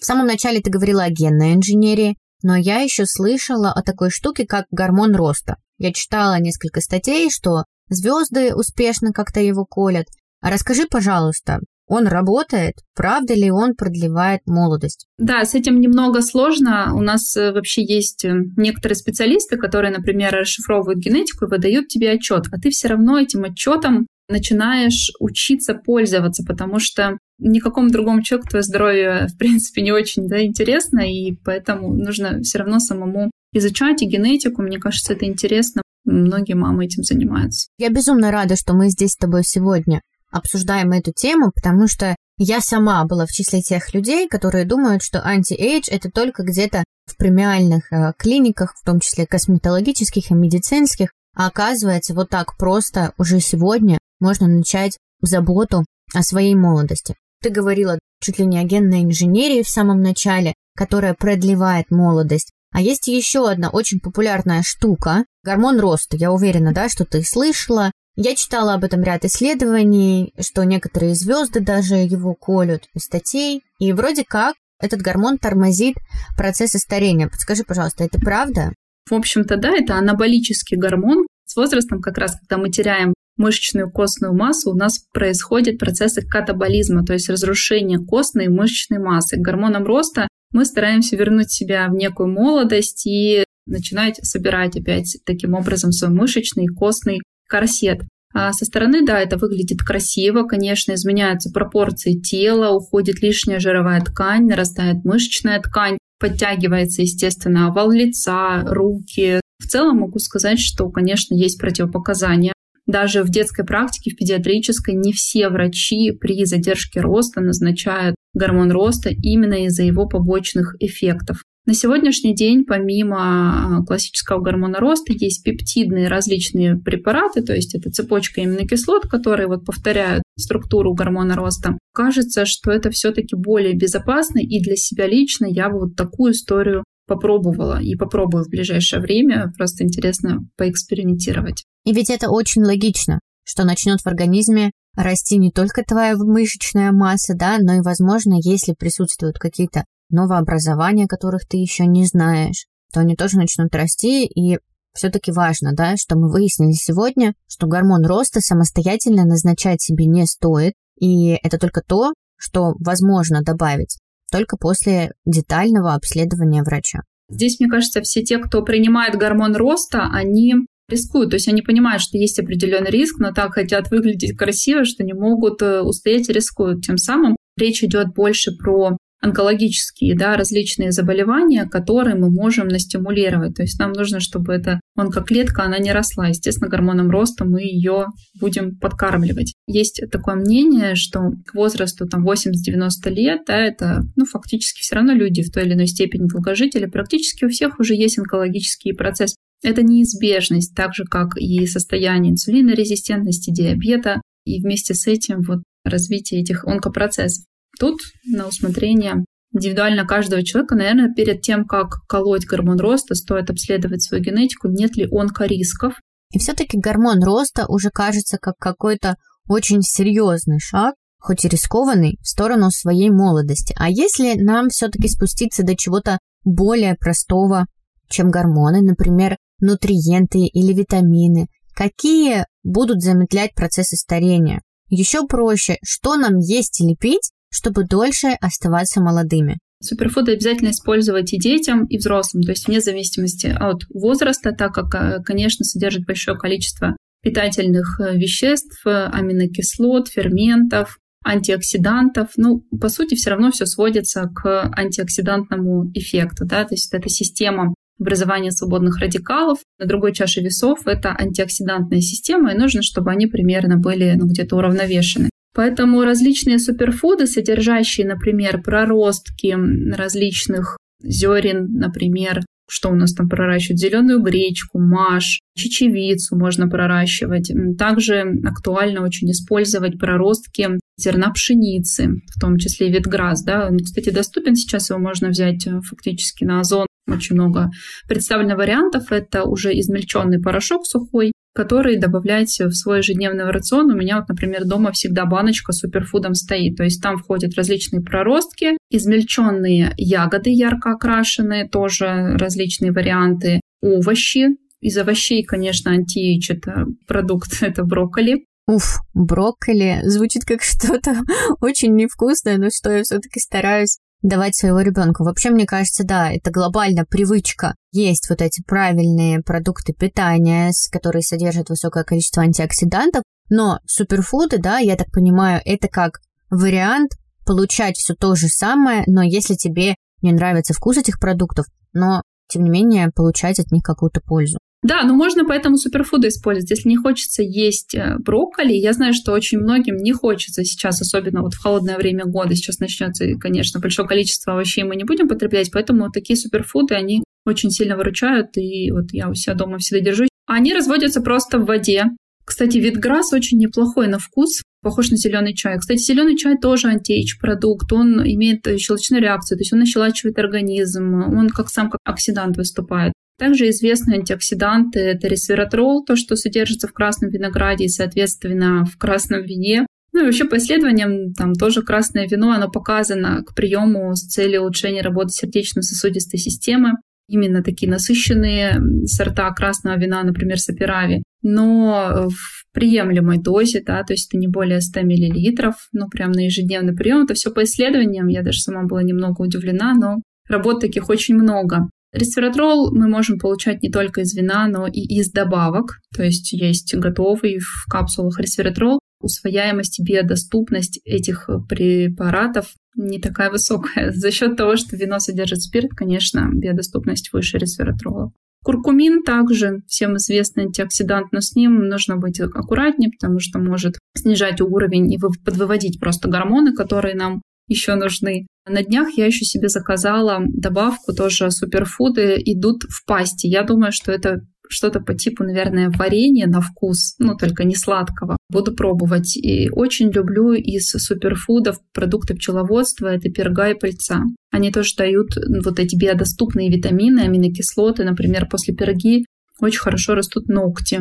[0.01, 4.47] В самом начале ты говорила о генной инженерии, но я еще слышала о такой штуке,
[4.47, 5.57] как гормон роста.
[5.79, 10.07] Я читала несколько статей, что звезды успешно как-то его колят.
[10.41, 12.75] А расскажи, пожалуйста, он работает?
[12.95, 15.07] Правда ли он продлевает молодость?
[15.19, 16.95] Да, с этим немного сложно.
[16.95, 22.13] У нас э, вообще есть э, некоторые специалисты, которые, например, расшифровывают генетику и выдают тебе
[22.13, 28.51] отчет, а ты все равно этим отчетом начинаешь учиться пользоваться, потому что никакому другому человеку
[28.51, 34.01] твое здоровье, в принципе, не очень да, интересно, и поэтому нужно все равно самому изучать
[34.03, 34.63] и генетику.
[34.63, 35.83] Мне кажется, это интересно.
[36.05, 37.67] Многие мамы этим занимаются.
[37.79, 40.01] Я безумно рада, что мы здесь с тобой сегодня
[40.31, 45.25] обсуждаем эту тему, потому что я сама была в числе тех людей, которые думают, что
[45.25, 51.49] anti-age это только где-то в премиальных э, клиниках, в том числе косметологических и медицинских, а
[51.49, 57.15] оказывается, вот так просто уже сегодня можно начать заботу о своей молодости.
[57.43, 62.53] Ты говорила чуть ли не о генной инженерии в самом начале, которая продлевает молодость.
[62.73, 66.17] А есть еще одна очень популярная штука– гормон роста.
[66.17, 67.91] Я уверена, да, что ты слышала.
[68.23, 73.63] Я читала об этом ряд исследований, что некоторые звезды даже его колют из статей.
[73.79, 75.97] И вроде как этот гормон тормозит
[76.37, 77.29] процессы старения.
[77.29, 78.75] Подскажи, пожалуйста, это правда?
[79.09, 81.27] В общем-то, да, это анаболический гормон.
[81.47, 87.07] С возрастом, как раз когда мы теряем мышечную костную массу, у нас происходят процессы катаболизма,
[87.07, 89.39] то есть разрушение костной и мышечной массы.
[89.39, 95.91] Гормоном роста мы стараемся вернуть себя в некую молодость и начинать собирать опять таким образом
[95.91, 98.03] свой мышечный и костный корсет.
[98.33, 104.47] А со стороны, да, это выглядит красиво, конечно, изменяются пропорции тела, уходит лишняя жировая ткань,
[104.47, 109.41] нарастает мышечная ткань, подтягивается, естественно, овал лица, руки.
[109.59, 112.53] В целом могу сказать, что, конечно, есть противопоказания.
[112.87, 119.11] Даже в детской практике, в педиатрической, не все врачи при задержке роста назначают гормон роста
[119.11, 121.43] именно из-за его побочных эффектов.
[121.67, 127.91] На сегодняшний день, помимо а, классического гормона роста, есть пептидные различные препараты, то есть это
[127.91, 131.79] цепочка аминокислот, которые вот повторяют структуру гормона роста.
[131.93, 136.83] Кажется, что это все-таки более безопасно, и для себя лично я бы вот такую историю
[137.07, 139.53] попробовала и попробую в ближайшее время.
[139.59, 141.65] Просто интересно поэкспериментировать.
[141.85, 147.35] И ведь это очень логично, что начнет в организме расти не только твоя мышечная масса,
[147.35, 153.17] да, но и, возможно, если присутствуют какие-то новообразования, которых ты еще не знаешь, то они
[153.17, 154.59] тоже начнут расти, и
[154.93, 160.75] все-таки важно, да, что мы выяснили сегодня, что гормон роста самостоятельно назначать себе не стоит,
[160.99, 163.99] и это только то, что возможно добавить
[164.31, 167.01] только после детального обследования врача.
[167.29, 170.55] Здесь, мне кажется, все те, кто принимает гормон роста, они
[170.89, 171.31] рискуют.
[171.31, 175.13] То есть они понимают, что есть определенный риск, но так хотят выглядеть красиво, что не
[175.13, 176.85] могут э, устоять и рискуют.
[176.85, 183.55] Тем самым речь идет больше про онкологические, да, различные заболевания, которые мы можем настимулировать.
[183.55, 186.29] То есть нам нужно, чтобы эта онкоклетка, она не росла.
[186.29, 188.07] Естественно, гормоном роста мы ее
[188.41, 189.55] будем подкармливать.
[189.67, 195.13] Есть такое мнение, что к возрасту там 80-90 лет, да, это, ну, фактически все равно
[195.13, 196.87] люди в той или иной степени долгожители.
[196.87, 199.37] Практически у всех уже есть онкологический процесс.
[199.63, 206.41] Это неизбежность, так же, как и состояние инсулинорезистентности, диабета, и вместе с этим вот развитие
[206.41, 207.45] этих онкопроцессов.
[207.81, 214.03] Тут на усмотрение индивидуально каждого человека, наверное, перед тем, как колоть гормон роста, стоит обследовать
[214.03, 215.95] свою генетику, нет ли онкорисков.
[216.31, 219.17] И все-таки гормон роста уже кажется как какой-то
[219.49, 223.75] очень серьезный шаг, хоть и рискованный, в сторону своей молодости.
[223.79, 227.65] А если нам все-таки спуститься до чего-то более простого,
[228.11, 234.61] чем гормоны, например, нутриенты или витамины, какие будут замедлять процессы старения?
[234.89, 239.59] Еще проще, что нам есть или пить, чтобы дольше оставаться молодыми.
[239.83, 244.95] Суперфуды обязательно использовать и детям, и взрослым, то есть вне зависимости от возраста, так как,
[244.95, 252.29] э, конечно, содержит большое количество питательных э, веществ, аминокислот, ферментов, антиоксидантов.
[252.37, 257.75] Ну, по сути, все равно все сводится к антиоксидантному эффекту, да, то есть это система
[257.99, 259.59] образования свободных радикалов.
[259.79, 264.57] На другой чаше весов это антиоксидантная система, и нужно, чтобы они примерно были ну, где-то
[264.57, 265.30] уравновешены.
[265.55, 269.57] Поэтому различные суперфуды, содержащие, например, проростки
[269.93, 273.81] различных зерен, например, что у нас там проращивают?
[273.81, 277.51] Зеленую гречку, маш, чечевицу можно проращивать.
[277.77, 283.43] Также актуально очень использовать проростки зерна пшеницы, в том числе ветграсс.
[283.43, 283.69] Да?
[283.69, 286.87] Он, кстати, доступен сейчас, его можно взять э, фактически на озон.
[287.11, 287.71] Очень много
[288.09, 289.13] представлено вариантов.
[289.13, 293.91] Это уже измельченный порошок сухой, который добавляете в свой ежедневный рацион.
[293.91, 296.77] У меня вот, например, дома всегда баночка с суперфудом стоит.
[296.77, 304.49] То есть там входят различные проростки, измельченные ягоды ярко окрашенные, тоже различные варианты, овощи.
[304.81, 308.45] Из овощей, конечно, антиэйдж это продукт, это брокколи.
[308.67, 311.17] Уф, брокколи звучит как что-то
[311.61, 315.23] очень невкусное, но что я все-таки стараюсь давать своего ребенка.
[315.23, 317.75] Вообще, мне кажется, да, это глобально привычка.
[317.93, 324.97] Есть вот эти правильные продукты питания, которые содержат высокое количество антиоксидантов, Но суперфуды, да, я
[324.97, 327.13] так понимаю, это как вариант
[327.45, 332.65] получать все то же самое, но если тебе не нравится вкус этих продуктов, но тем
[332.65, 334.59] не менее получать от них какую-то пользу.
[334.83, 336.71] Да, но можно поэтому суперфуды использовать.
[336.71, 341.43] Если не хочется есть э, брокколи, я знаю, что очень многим не хочется сейчас, особенно
[341.43, 345.71] вот в холодное время года, сейчас начнется, конечно, большое количество овощей мы не будем потреблять,
[345.71, 350.31] поэтому такие суперфуды, они очень сильно выручают, и вот я у себя дома всегда держусь.
[350.47, 352.07] Они разводятся просто в воде.
[352.47, 355.79] Кстати, витграсс очень неплохой на вкус, похож на зеленый чай.
[355.79, 361.13] Кстати, зеленый чай тоже антиэйдж продукт, он имеет щелочную реакцию, то есть он ощелачивает организм,
[361.15, 363.13] он как сам как оксидант выступает.
[363.41, 369.45] Также известны антиоксиданты, это ресвератрол, то, что содержится в красном винограде и, соответственно, в красном
[369.45, 369.87] вине.
[370.13, 374.61] Ну и вообще по исследованиям, там тоже красное вино, оно показано к приему с целью
[374.61, 376.99] улучшения работы сердечно-сосудистой системы.
[377.29, 384.29] Именно такие насыщенные сорта красного вина, например, саперави, но в приемлемой дозе, да, то есть
[384.29, 387.23] это не более 100 мл, ну прям на ежедневный прием.
[387.23, 391.89] Это все по исследованиям, я даже сама была немного удивлена, но работ таких очень много.
[392.13, 395.99] Ресвератрол мы можем получать не только из вина, но и из добавок.
[396.15, 398.99] То есть есть готовый в капсулах ресвератрол.
[399.21, 404.11] Усвояемость и биодоступность этих препаратов не такая высокая.
[404.15, 408.33] За счет того, что вино содержит спирт, конечно, биодоступность выше ресвератрола.
[408.63, 414.61] Куркумин также всем известный антиоксидант, но с ним нужно быть аккуратнее, потому что может снижать
[414.61, 417.41] уровень и подвыводить просто гормоны, которые нам
[417.71, 418.47] еще нужны.
[418.69, 423.47] На днях я еще себе заказала добавку, тоже суперфуды идут в пасти.
[423.47, 428.37] Я думаю, что это что-то по типу, наверное, варенья на вкус, ну, только не сладкого.
[428.49, 429.37] Буду пробовать.
[429.37, 434.23] И очень люблю из суперфудов продукты пчеловодства, это перга и пыльца.
[434.53, 435.31] Они тоже дают
[435.65, 438.05] вот эти биодоступные витамины, аминокислоты.
[438.05, 439.25] Например, после перги
[439.61, 441.01] очень хорошо растут ногти.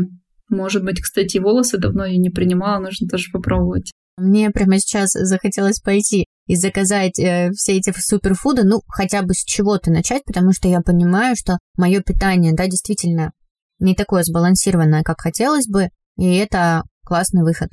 [0.49, 3.91] Может быть, кстати, волосы давно я не принимала, нужно тоже попробовать.
[4.19, 9.45] Мне прямо сейчас захотелось пойти и заказать э, все эти суперфуды, ну, хотя бы с
[9.45, 13.31] чего-то начать, потому что я понимаю, что мое питание, да, действительно
[13.79, 17.69] не такое сбалансированное, как хотелось бы, и это классный выход.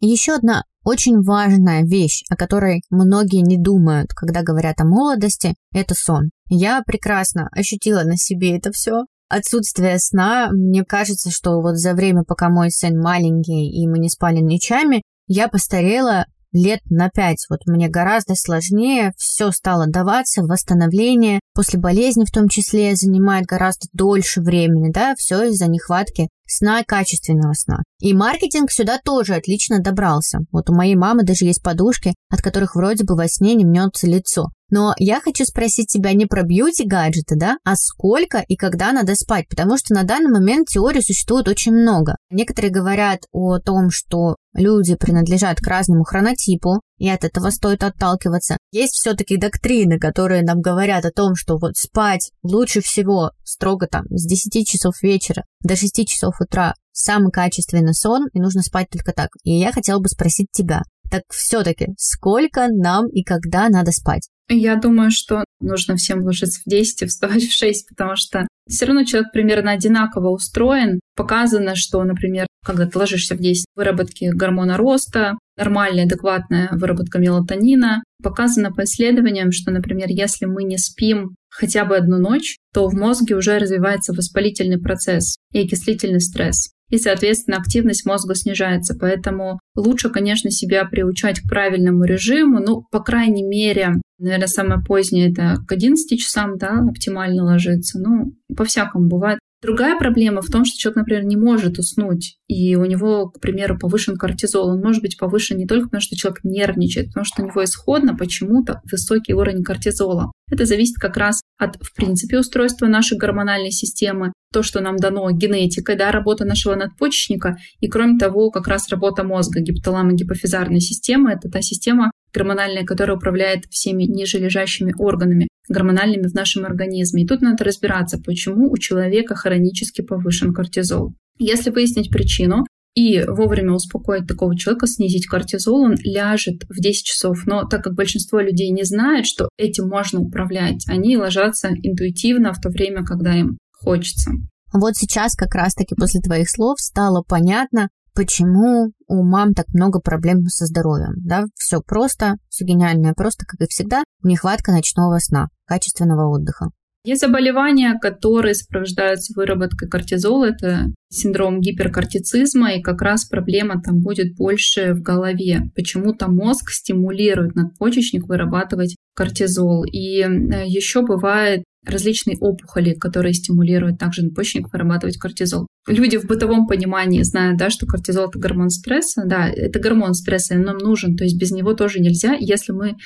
[0.00, 5.94] Еще одна очень важная вещь, о которой многие не думают, когда говорят о молодости, это
[5.94, 6.30] сон.
[6.48, 12.22] Я прекрасно ощутила на себе это все отсутствие сна, мне кажется, что вот за время,
[12.22, 17.46] пока мой сын маленький и мы не спали ночами, я постарела лет на пять.
[17.48, 23.86] Вот мне гораздо сложнее все стало даваться, восстановление после болезни в том числе занимает гораздо
[23.92, 27.82] дольше времени, да, все из-за нехватки сна, качественного сна.
[28.00, 30.40] И маркетинг сюда тоже отлично добрался.
[30.50, 34.06] Вот у моей мамы даже есть подушки, от которых вроде бы во сне не мнется
[34.06, 34.50] лицо.
[34.70, 39.46] Но я хочу спросить тебя не про бьюти-гаджеты, да, а сколько и когда надо спать,
[39.46, 42.16] потому что на данный момент теорий существует очень много.
[42.30, 48.56] Некоторые говорят о том, что люди принадлежат к разному хронотипу, и от этого стоит отталкиваться.
[48.70, 54.04] Есть все-таки доктрины, которые нам говорят о том, что вот спать лучше всего строго там
[54.08, 59.12] с 10 часов вечера до 6 часов утра самый качественный сон, и нужно спать только
[59.12, 59.30] так.
[59.42, 64.28] И я хотела бы спросить тебя, так все-таки сколько нам и когда надо спать?
[64.48, 68.86] Я думаю, что нужно всем ложиться в 10 и вставать в 6, потому что все
[68.86, 71.00] равно человек примерно одинаково устроен.
[71.16, 78.02] Показано, что, например, когда ты ложишься в 10, выработки гормона роста, нормальная, адекватная выработка мелатонина.
[78.22, 82.94] Показано по исследованиям, что, например, если мы не спим хотя бы одну ночь, то в
[82.94, 88.94] мозге уже развивается воспалительный процесс и окислительный стресс и, соответственно, активность мозга снижается.
[88.94, 95.30] Поэтому лучше, конечно, себя приучать к правильному режиму, ну, по крайней мере, наверное, самое позднее
[95.30, 97.98] это к 11 часам, да, оптимально ложиться.
[97.98, 99.38] Ну, по-всякому бывает.
[99.62, 103.78] Другая проблема в том, что человек, например, не может уснуть, и у него, к примеру,
[103.78, 104.70] повышен кортизол.
[104.70, 108.16] Он может быть повышен не только потому, что человек нервничает, потому что у него исходно
[108.16, 110.32] почему-то высокий уровень кортизола.
[110.50, 115.30] Это зависит как раз от, в принципе, устройства нашей гормональной системы, то, что нам дано
[115.30, 121.48] генетикой, да, работа нашего надпочечника, и кроме того, как раз работа мозга, гипоталамо-гипофизарной системы, это
[121.48, 127.24] та система гормональная, которая управляет всеми ниже лежащими органами гормональными в нашем организме.
[127.24, 131.14] И тут надо разбираться, почему у человека хронически повышен кортизол.
[131.38, 137.46] Если выяснить причину, и вовремя успокоить такого человека, снизить кортизол, он ляжет в 10 часов.
[137.46, 142.60] Но так как большинство людей не знает, что этим можно управлять, они ложатся интуитивно в
[142.60, 144.32] то время, когда им хочется.
[144.74, 150.46] Вот сейчас как раз-таки после твоих слов стало понятно, почему у мам так много проблем
[150.46, 151.14] со здоровьем.
[151.16, 156.70] Да, все просто, все гениальное, просто, как и всегда, нехватка ночного сна, качественного отдыха.
[157.04, 160.44] Есть заболевания, которые сопровождаются выработкой кортизола.
[160.50, 165.62] Это синдром гиперкортицизма, и как раз проблема там будет больше в голове.
[165.74, 169.84] Почему-то мозг стимулирует надпочечник вырабатывать кортизол.
[169.84, 175.66] И э, еще бывает различные опухоли, которые стимулируют также надпочечник вырабатывать кортизол.
[175.88, 179.22] Люди в бытовом понимании знают, да, что кортизол это гормон стресса.
[179.26, 182.36] Да, это гормон стресса, и он нам нужен, то есть без него тоже нельзя.
[182.38, 182.96] Если мы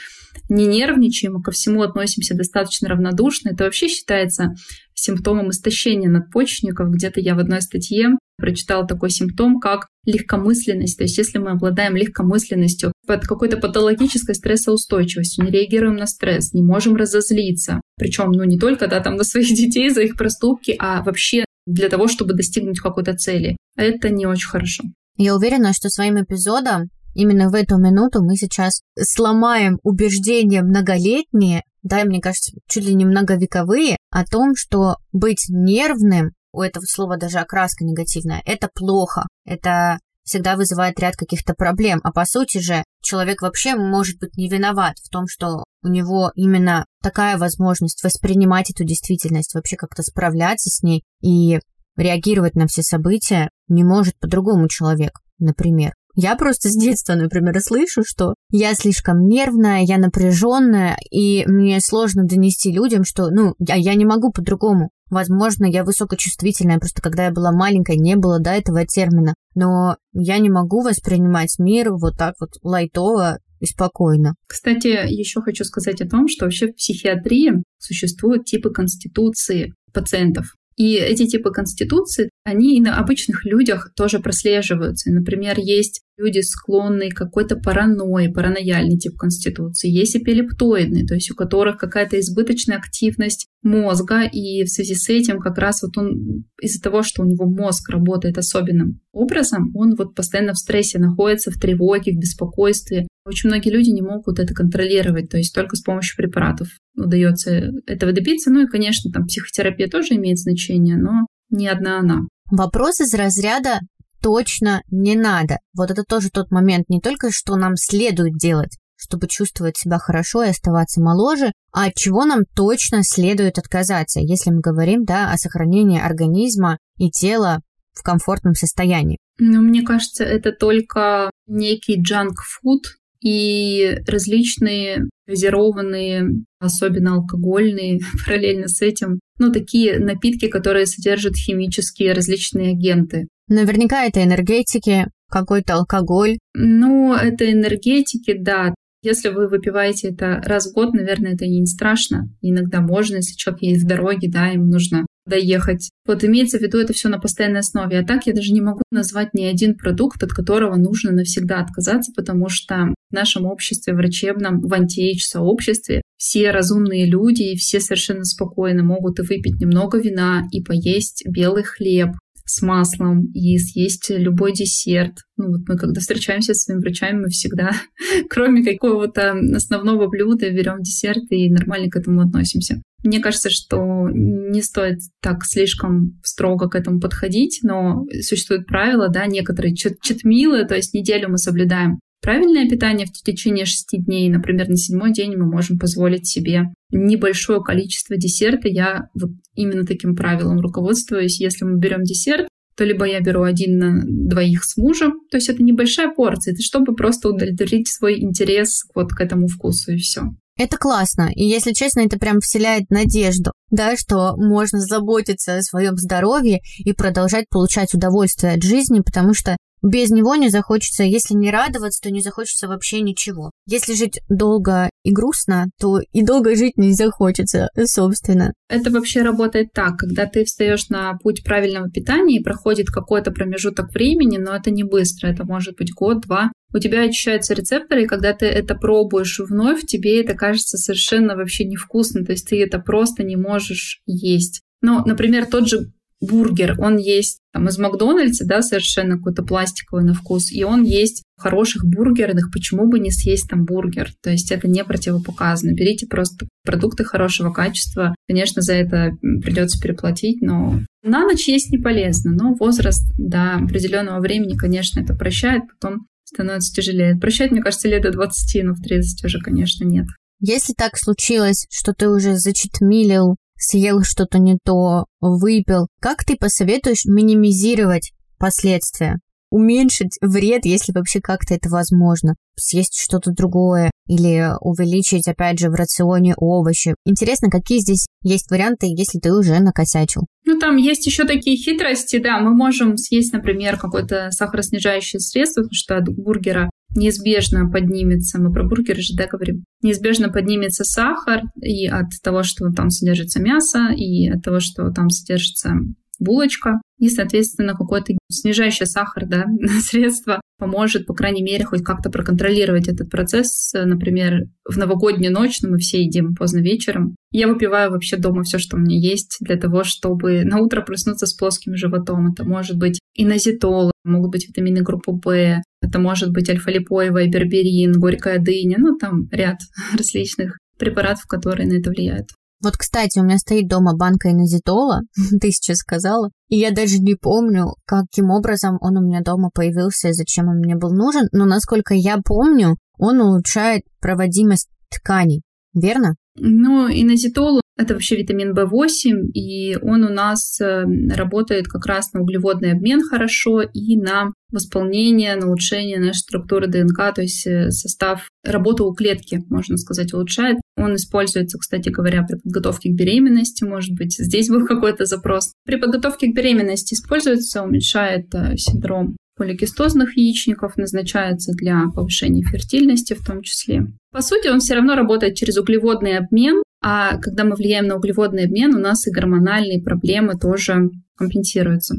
[0.51, 4.55] не нервничаем и ко всему относимся достаточно равнодушно, это вообще считается
[4.95, 6.91] симптомом истощения надпочечников.
[6.91, 10.99] Где-то я в одной статье прочитала такой симптом, как легкомысленность.
[10.99, 16.63] То есть если мы обладаем легкомысленностью под какой-то патологической стрессоустойчивостью, не реагируем на стресс, не
[16.63, 21.03] можем разозлиться, причем ну не только да, там, на своих детей за их проступки, а
[21.03, 23.57] вообще для того, чтобы достигнуть какой-то цели.
[23.77, 24.85] Это не очень хорошо.
[25.17, 32.05] Я уверена, что своим эпизодом именно в эту минуту мы сейчас сломаем убеждения многолетние, да,
[32.05, 37.39] мне кажется, чуть ли не многовековые, о том, что быть нервным, у этого слова даже
[37.39, 42.01] окраска негативная, это плохо, это всегда вызывает ряд каких-то проблем.
[42.05, 46.33] А по сути же человек вообще может быть не виноват в том, что у него
[46.35, 51.61] именно такая возможность воспринимать эту действительность, вообще как-то справляться с ней и
[51.97, 55.93] реагировать на все события не может по-другому человек, например.
[56.19, 62.25] Я просто с детства, например, слышу, что я слишком нервная, я напряженная, и мне сложно
[62.25, 64.89] донести людям, что, ну, я, я не могу по-другому.
[65.11, 69.35] Возможно, я высокочувствительная, просто когда я была маленькой, не было, да, этого термина.
[69.55, 74.35] Но я не могу воспринимать мир вот так вот лайтово и спокойно.
[74.47, 80.47] Кстати, еще хочу сказать о том, что вообще в психиатрии существуют типы конституции пациентов.
[80.77, 85.11] И эти типы конституции, они и на обычных людях тоже прослеживаются.
[85.11, 89.91] Например, есть люди, склонные к какой-то паранойи, паранояльный тип конституции.
[89.91, 95.41] Есть эпилептоидный, то есть у которых какая-то избыточная активность мозга, и в связи с этим
[95.41, 100.15] как раз вот он из-за того, что у него мозг работает особенным образом, он вот
[100.15, 103.07] постоянно в стрессе находится, в тревоге, в беспокойстве.
[103.27, 108.13] Очень многие люди не могут это контролировать, то есть только с помощью препаратов удается этого
[108.13, 108.51] добиться.
[108.51, 112.21] Ну и, конечно, там психотерапия тоже имеет значение, но не одна она.
[112.53, 113.81] Вопрос из разряда
[114.23, 115.59] точно не надо.
[115.77, 120.45] Вот это тоже тот момент, не только что нам следует делать, чтобы чувствовать себя хорошо
[120.45, 125.37] и оставаться моложе, а от чего нам точно следует отказаться, если мы говорим да, о
[125.37, 127.61] сохранении организма и тела
[127.93, 129.19] в комфортном состоянии.
[129.39, 132.85] Ну, мне кажется, это только некий джанк-фуд,
[133.27, 136.29] и различные газированные,
[136.61, 143.27] особенно алкогольные, параллельно с этим, ну, такие напитки, которые содержат химические различные агенты.
[143.49, 146.39] Наверняка это энергетики, какой-то алкоголь.
[146.55, 148.73] Ну, это энергетики, да.
[149.03, 152.29] Если вы выпиваете это раз в год, наверное, это не страшно.
[152.43, 155.91] Иногда можно, если человек едет в дороге, да, ему нужно доехать.
[156.07, 157.99] Вот имеется в виду это все на постоянной основе.
[157.99, 162.13] А так я даже не могу назвать ни один продукт, от которого нужно навсегда отказаться,
[162.15, 168.83] потому что в нашем обществе, врачебном, в анти-сообществе все разумные люди и все совершенно спокойно
[168.83, 172.11] могут и выпить немного вина, и поесть белый хлеб,
[172.47, 175.19] с маслом и съесть любой десерт.
[175.37, 177.73] Ну вот мы когда встречаемся с своими врачами, мы всегда,
[178.31, 182.81] кроме какого-то основного блюда, берем десерт и нормально к этому относимся.
[183.05, 189.27] Мне кажется, что не стоит так слишком строго к этому подходить, но существуют правила, да,
[189.27, 194.77] некоторые читмилы, то есть неделю мы соблюдаем правильное питание в течение шести дней, например, на
[194.77, 198.67] седьмой день мы можем позволить себе небольшое количество десерта.
[198.69, 201.41] Я вот именно таким правилом руководствуюсь.
[201.41, 205.49] Если мы берем десерт, то либо я беру один на двоих с мужем, то есть
[205.49, 210.23] это небольшая порция, это чтобы просто удовлетворить свой интерес вот к этому вкусу и все.
[210.59, 215.97] Это классно, и если честно, это прям вселяет надежду, да, что можно заботиться о своем
[215.97, 221.51] здоровье и продолжать получать удовольствие от жизни, потому что без него не захочется, если не
[221.51, 223.51] радоваться, то не захочется вообще ничего.
[223.67, 228.53] Если жить долго и грустно, то и долго жить не захочется, собственно.
[228.69, 233.93] Это вообще работает так, когда ты встаешь на путь правильного питания и проходит какой-то промежуток
[233.93, 238.33] времени, но это не быстро, это может быть год-два, у тебя очищаются рецепторы, и когда
[238.33, 243.23] ты это пробуешь вновь, тебе это кажется совершенно вообще невкусно, то есть ты это просто
[243.23, 244.63] не можешь есть.
[244.83, 250.15] Ну, например, тот же бургер, он есть там из Макдональдса, да, совершенно какой-то пластиковый на
[250.15, 254.11] вкус, и он есть в хороших бургерных, почему бы не съесть там бургер?
[254.23, 255.75] То есть это не противопоказано.
[255.75, 258.15] Берите просто продукты хорошего качества.
[258.27, 259.11] Конечно, за это
[259.43, 262.33] придется переплатить, но на ночь есть не полезно.
[262.33, 267.17] Но возраст до определенного времени, конечно, это прощает, потом становится тяжелее.
[267.17, 270.07] Прощать, мне кажется, лет до 20, но в 30 уже, конечно, нет.
[270.41, 275.89] Если так случилось, что ты уже зачитмилил съел что-то не то, выпил.
[276.01, 279.19] Как ты посоветуешь минимизировать последствия?
[279.51, 282.35] уменьшить вред, если вообще как-то это возможно.
[282.59, 286.95] Съесть что-то другое или увеличить, опять же, в рационе овощи.
[287.05, 290.23] Интересно, какие здесь есть варианты, если ты уже накосячил?
[290.45, 292.39] Ну, там есть еще такие хитрости, да.
[292.39, 298.65] Мы можем съесть, например, какое-то сахароснижающее средство, потому что от бургера неизбежно поднимется, мы про
[298.65, 304.29] бургеры же, да, говорим, неизбежно поднимется сахар и от того, что там содержится мясо, и
[304.29, 305.75] от того, что там содержится
[306.19, 309.45] булочка, и, соответственно, какое-то снижающее сахар да,
[309.81, 313.73] средство поможет, по крайней мере, хоть как-то проконтролировать этот процесс.
[313.75, 318.59] Например, в новогоднюю ночь, ну, мы все едим поздно вечером, я выпиваю вообще дома все,
[318.59, 322.33] что у меня есть, для того, чтобы на утро проснуться с плоским животом.
[322.33, 328.39] Это может быть инозитол, могут быть витамины группы В, это может быть альфа-липоевая, берберин, горькая
[328.39, 329.59] дыня, ну, там ряд
[329.97, 332.31] различных препаратов, которые на это влияют.
[332.63, 335.03] Вот, кстати, у меня стоит дома банка инозитола,
[335.41, 340.09] ты сейчас сказала, и я даже не помню, каким образом он у меня дома появился
[340.09, 345.43] и зачем он мне был нужен, но, насколько я помню, он улучшает проводимость тканей,
[345.75, 346.17] верно?
[346.37, 352.23] Ну, инозитол– это вообще витамин В8, и он у нас э, работает как раз на
[352.23, 358.31] углеводный обмен хорошо и на восполнение, на улучшение нашей структуры ДНК, то есть э, состав,
[358.45, 360.57] работу у клетки, можно сказать, улучшает.
[360.79, 365.53] Он используется, кстати говоря, при подготовке к беременности, может быть, здесь был какой-то запрос.
[365.67, 373.25] При подготовке к беременности используется, уменьшает э, синдром поликистозных яичников, назначается для повышения фертильности в
[373.25, 373.87] том числе.
[374.11, 378.45] По сути, он все равно работает через углеводный обмен, а когда мы влияем на углеводный
[378.45, 381.97] обмен, у нас и гормональные проблемы тоже компенсируются.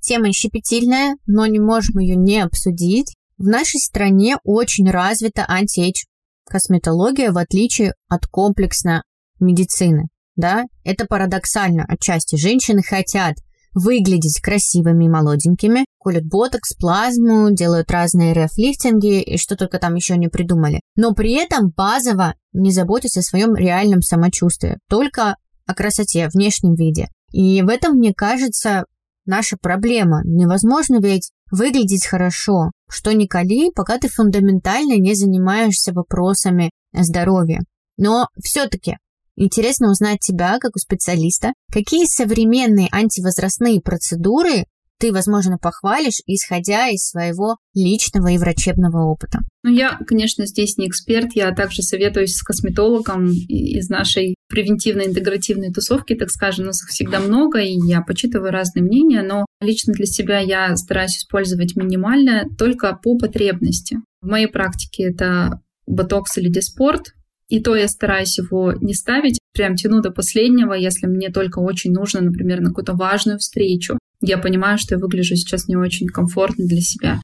[0.00, 3.16] Тема щепетильная, но не можем ее не обсудить.
[3.38, 6.04] В нашей стране очень развита антиэйдж
[6.48, 9.02] косметология, в отличие от комплексной
[9.40, 10.08] медицины.
[10.36, 12.36] Да, это парадоксально отчасти.
[12.36, 13.36] Женщины хотят
[13.76, 20.16] выглядеть красивыми и молоденькими, колят ботокс, плазму, делают разные РФ-лифтинги и что только там еще
[20.16, 20.80] не придумали.
[20.96, 27.08] Но при этом базово не заботятся о своем реальном самочувствии, только о красоте, внешнем виде.
[27.32, 28.86] И в этом, мне кажется,
[29.26, 30.22] наша проблема.
[30.24, 37.60] Невозможно ведь выглядеть хорошо, что ни кали, пока ты фундаментально не занимаешься вопросами здоровья.
[37.98, 38.96] Но все-таки
[39.36, 44.64] интересно узнать тебя, как у специалиста, какие современные антивозрастные процедуры
[44.98, 49.40] ты, возможно, похвалишь, исходя из своего личного и врачебного опыта?
[49.62, 55.72] Ну, я, конечно, здесь не эксперт, я также советуюсь с косметологом из нашей превентивной интегративной
[55.72, 60.06] тусовки, так скажем, нас их всегда много, и я почитываю разные мнения, но лично для
[60.06, 63.98] себя я стараюсь использовать минимально только по потребности.
[64.22, 67.12] В моей практике это ботокс или диспорт,
[67.48, 71.92] и то я стараюсь его не ставить, прям тяну до последнего, если мне только очень
[71.92, 76.66] нужно, например, на какую-то важную встречу я понимаю, что я выгляжу сейчас не очень комфортно
[76.66, 77.20] для себя.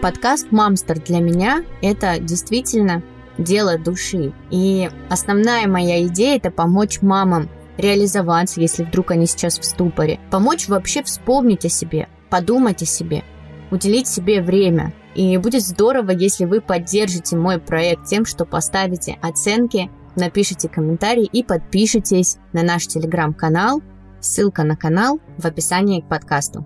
[0.00, 3.02] Подкаст «Мамстер» для меня– это действительно
[3.38, 4.32] дело души.
[4.50, 7.48] И основная моя идея– это помочь мамам
[7.78, 10.18] реализоваться, если вдруг они сейчас в ступоре.
[10.30, 13.22] Помочь вообще вспомнить о себе, подумать о себе,
[13.70, 14.92] уделить себе время.
[15.14, 21.42] И будет здорово, если вы поддержите мой проект тем, что поставите оценки, напишите комментарии и
[21.42, 23.82] подпишитесь на наш телеграм-канал
[24.22, 26.64] Ссылка на канал в описании к подкасту.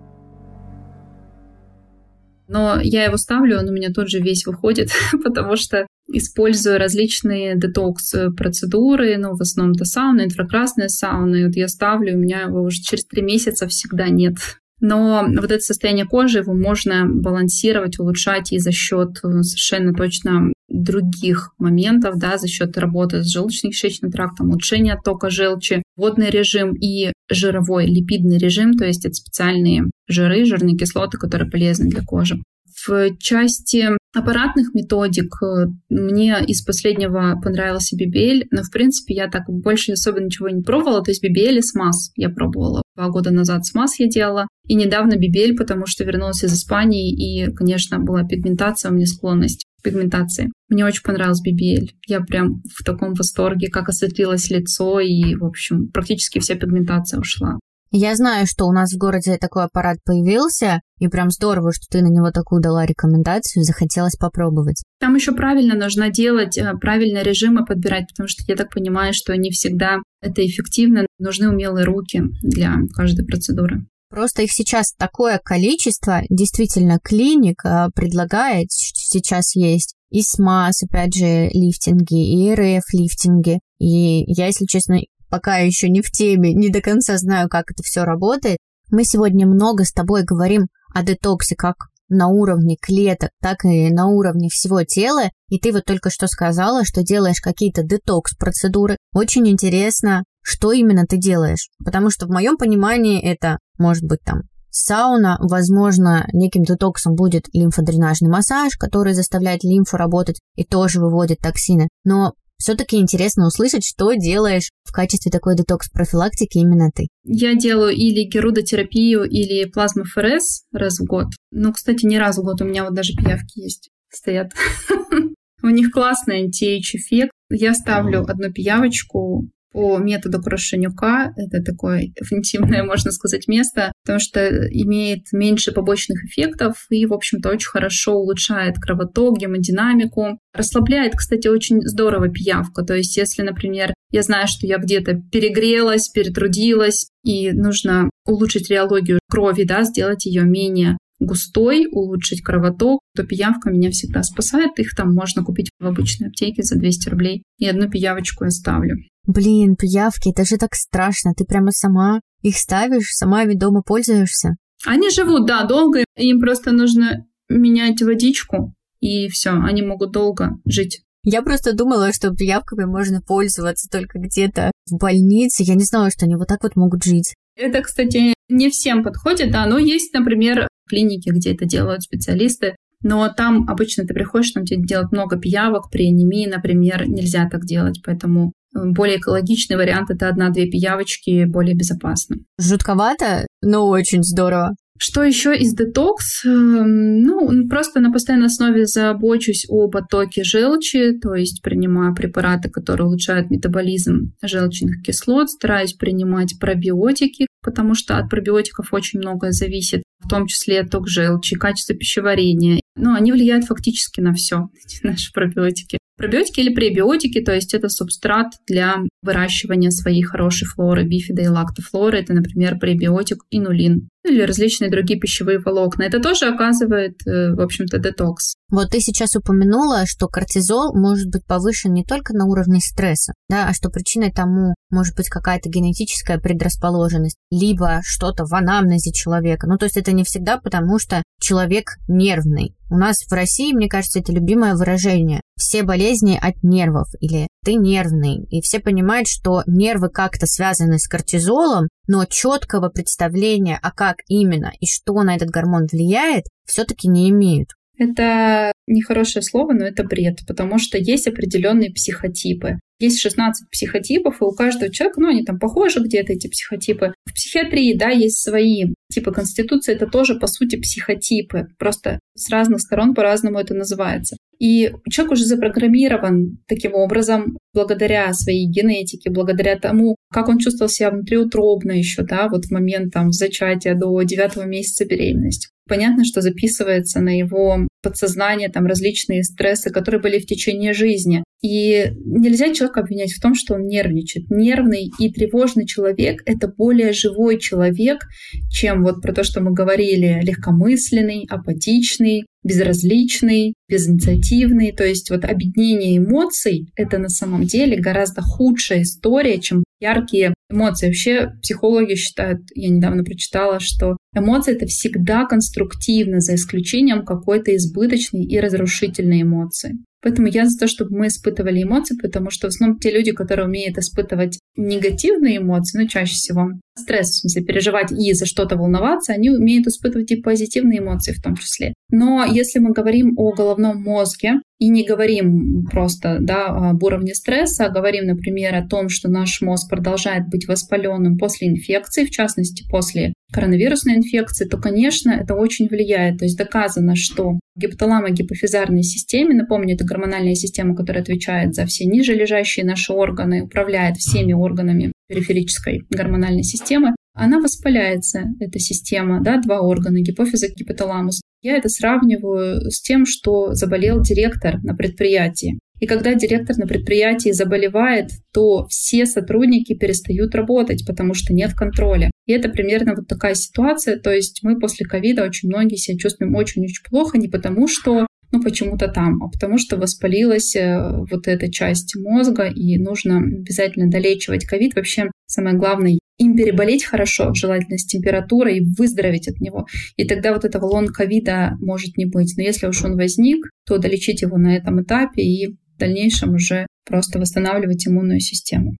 [2.47, 4.89] Но я его ставлю, он у меня тут же весь выходит,
[5.23, 12.15] потому что использую различные детокс-процедуры, ну, в основном-то сауна, инфракрасная сауна, и вот я ставлю,
[12.15, 14.35] у меня его уже через три месяца всегда нет.
[14.79, 20.53] Но вот это состояние кожи, его можно балансировать, улучшать и за счет э, совершенно точно
[20.69, 27.11] других моментов, да, за счет работы с желудочно-кишечным трактом, улучшения оттока желчи, водный режим и
[27.29, 32.37] жировой липидный режим, то есть это специальные жиры, жирные кислоты, которые полезны для кожи.
[32.85, 39.43] В части аппаратных методик э, мне из последнего понравился BBL, но, в принципе, я так
[39.47, 41.03] больше особо ничего не пробовала.
[41.03, 42.83] То есть BBL и смаз я пробовала.
[42.97, 44.47] Два года назад смаз я делала.
[44.67, 49.65] И недавно BBL, потому что вернулась из Испании, и, конечно, была пигментация, у меня склонность
[49.79, 50.51] к пигментации.
[50.67, 51.89] Мне очень понравился BBL.
[52.07, 57.59] Я прям в таком восторге, как осветлилось лицо, и, в общем, практически вся пигментация ушла.
[57.91, 62.01] Я знаю, что у нас в городе такой аппарат появился, и прям здорово, что ты
[62.01, 64.83] на него такую дала рекомендацию, захотелось попробовать.
[64.99, 69.35] Там еще правильно нужно делать, э, правильные режимы подбирать, потому что я так понимаю, что
[69.37, 71.05] не всегда это эффективно.
[71.19, 73.85] Нужны умелые руки для каждой процедуры.
[74.09, 81.49] Просто их сейчас такое количество, действительно, клиник э, предлагает, сейчас есть и СМАС, опять же,
[81.53, 83.59] лифтинги, и РФ-лифтинги.
[83.79, 87.83] И я, если честно, пока еще не в теме, не до конца знаю, как это
[87.83, 88.57] все работает.
[88.89, 91.75] Мы сегодня много с тобой говорим о детоксе как
[92.09, 95.29] на уровне клеток, так и на уровне всего тела.
[95.49, 98.97] И ты вот только что сказала, что делаешь какие-то детокс-процедуры.
[99.13, 101.69] Очень интересно, что именно ты делаешь.
[101.83, 108.29] Потому что в моем понимании это может быть там Сауна, возможно, неким детоксом будет лимфодренажный
[108.29, 111.87] массаж, который заставляет лимфу работать и тоже выводит токсины.
[112.03, 117.07] Но все-таки интересно услышать, что делаешь в качестве такой детокс-профилактики именно ты.
[117.23, 121.27] Я делаю или гирудотерапию, или плазмаферез раз в год.
[121.51, 124.51] Ну, кстати, не раз в год, у меня вот даже пиявки есть, стоят.
[125.63, 127.31] У них классный anti-age эффект.
[127.49, 131.33] Я ставлю одну пиявочку по методу Крашенюка.
[131.35, 137.49] Это такое интимное, можно сказать, место, потому что имеет меньше побочных эффектов и, в общем-то,
[137.49, 140.39] очень хорошо улучшает кровоток, гемодинамику.
[140.53, 142.85] Расслабляет, кстати, очень здорово пиявка.
[142.85, 149.19] То есть, если, например, я знаю, что я где-то перегрелась, перетрудилась, и нужно улучшить реологию
[149.29, 154.77] крови, да, сделать ее менее густой, улучшить кровоток, то пиявка меня всегда спасает.
[154.77, 157.43] Их там можно купить в обычной аптеке за 200 рублей.
[157.57, 158.97] И одну пиявочку я ставлю.
[159.27, 161.33] Блин, пиявки, это же так страшно.
[161.35, 164.55] Ты прямо сама их ставишь, сама ими дома пользуешься.
[164.85, 166.05] Они живут, да, долго.
[166.15, 171.01] Им просто нужно менять водичку, и все, они могут долго жить.
[171.23, 175.63] Я просто думала, что пиявками можно пользоваться только где-то в больнице.
[175.63, 177.33] Я не знала, что они вот так вот могут жить.
[177.57, 182.77] Это, кстати, не всем подходит, да, но есть, например, клиники, где это делают специалисты.
[183.03, 187.65] Но там обычно ты приходишь, там тебе делать много пиявок, при анемии, например, нельзя так
[187.65, 192.37] делать, поэтому более экологичный вариант это одна-две пиявочки, более безопасно.
[192.59, 194.75] Жутковато, но очень здорово.
[194.99, 196.43] Что еще из детокс?
[196.43, 203.07] Эм, ну, просто на постоянной основе забочусь о потоке желчи, то есть принимаю препараты, которые
[203.07, 210.27] улучшают метаболизм желчных кислот, стараюсь принимать пробиотики, потому что от пробиотиков очень многое зависит, в
[210.27, 212.79] том числе ток желчи, качество пищеварения.
[212.95, 214.69] Но они влияют фактически на все,
[215.03, 215.99] наши пробиотики.
[216.17, 222.19] Пробиотики или пребиотики, то есть это субстрат для выращивания своей хорошей флоры, бифида и лактофлоры.
[222.19, 226.03] Это, например, пребиотик инулин или различные другие пищевые волокна.
[226.03, 228.55] Это тоже оказывает, э, в общем-то, детокс.
[228.69, 233.67] Вот ты сейчас упомянула, что кортизол может быть повышен не только на уровне стресса, да,
[233.69, 239.67] а что причиной тому может быть какая-то генетическая предрасположенность, либо что-то в анамнезе человека.
[239.67, 242.75] Ну, то есть это не всегда потому, что человек нервный.
[242.89, 245.41] У нас в России, мне кажется, это любимое выражение.
[245.57, 248.45] Все болезни от нервов или ты нервный.
[248.49, 254.71] И все понимают, что нервы как-то связаны с кортизолом, но четкого представления, а как именно
[254.79, 257.71] и что на этот гормон влияет, все-таки не имеют.
[257.97, 262.79] Это нехорошее слово, но это бред, потому что есть определенные психотипы.
[262.99, 267.13] Есть 16 психотипов, и у каждого человека, ну, они там похожи где-то, эти психотипы.
[267.25, 271.67] В психиатрии, да, есть свои типы конституции, это тоже, по сути, психотипы.
[271.77, 274.35] Просто с разных сторон по-разному это называется.
[274.59, 281.11] И человек уже запрограммирован таким образом, благодаря своей генетике, благодаря тому, как он чувствовал себя
[281.11, 285.69] внутриутробно еще, да, вот в момент там зачатия до девятого месяца беременности.
[285.87, 291.43] Понятно, что записывается на его подсознание там различные стрессы, которые были в течение жизни.
[291.61, 294.49] И нельзя человека обвинять в том, что он нервничает.
[294.51, 298.27] Нервный и тревожный человек— это более живой человек,
[298.69, 304.91] чем вот про то, что мы говорили, легкомысленный, апатичный, безразличный, безинициативный.
[304.91, 311.07] То есть вот объединение эмоций— это на самом деле гораздо худшая история, чем яркие эмоции.
[311.07, 318.45] Вообще психологи считают, я недавно прочитала, что эмоции— это всегда конструктивно, за исключением какой-то избыточной
[318.45, 319.97] и разрушительной эмоции.
[320.21, 323.67] Поэтому я за то, чтобы мы испытывали эмоции, потому что в основном те люди, которые
[323.67, 329.33] умеют испытывать негативные эмоции, ну, чаще всего стресс, в смысле переживать и за что-то волноваться,
[329.33, 331.93] они умеют испытывать и позитивные эмоции в том числе.
[332.09, 337.85] Но если мы говорим о головном мозге, и не говорим просто да, об уровне стресса,
[337.85, 342.87] а говорим, например, о том, что наш мозг продолжает быть воспаленным после инфекции, в частности,
[342.89, 346.39] после коронавирусной инфекции, то, конечно, это очень влияет.
[346.39, 352.33] То есть доказано, что гипоталамо-гипофизарной системе, напомню, это гормональная система, которая отвечает за все ниже
[352.33, 359.81] лежащие наши органы, управляет всеми органами периферической гормональной системы, она воспаляется, эта система, да, два
[359.81, 361.41] органа, гипофиз и гипоталамус.
[361.61, 365.77] Я это сравниваю с тем, что заболел директор на предприятии.
[365.99, 372.31] И когда директор на предприятии заболевает, то все сотрудники перестают работать, потому что нет контроля.
[372.45, 374.17] И это примерно вот такая ситуация.
[374.17, 378.63] То есть мы после ковида очень многие себя чувствуем очень-очень плохо, не потому что ну,
[378.63, 384.65] почему-то там, а потому что воспалилась э, вот эта часть мозга, и нужно обязательно долечивать
[384.65, 384.95] ковид.
[384.95, 389.87] Вообще, самое главное, им переболеть хорошо, желательно с температурой, и выздороветь от него.
[390.15, 392.53] И тогда вот этого лонг-ковида может не быть.
[392.57, 396.85] Но если уж он возник, то долечить его на этом этапе и в дальнейшем уже
[397.05, 398.95] просто восстанавливать иммунную систему.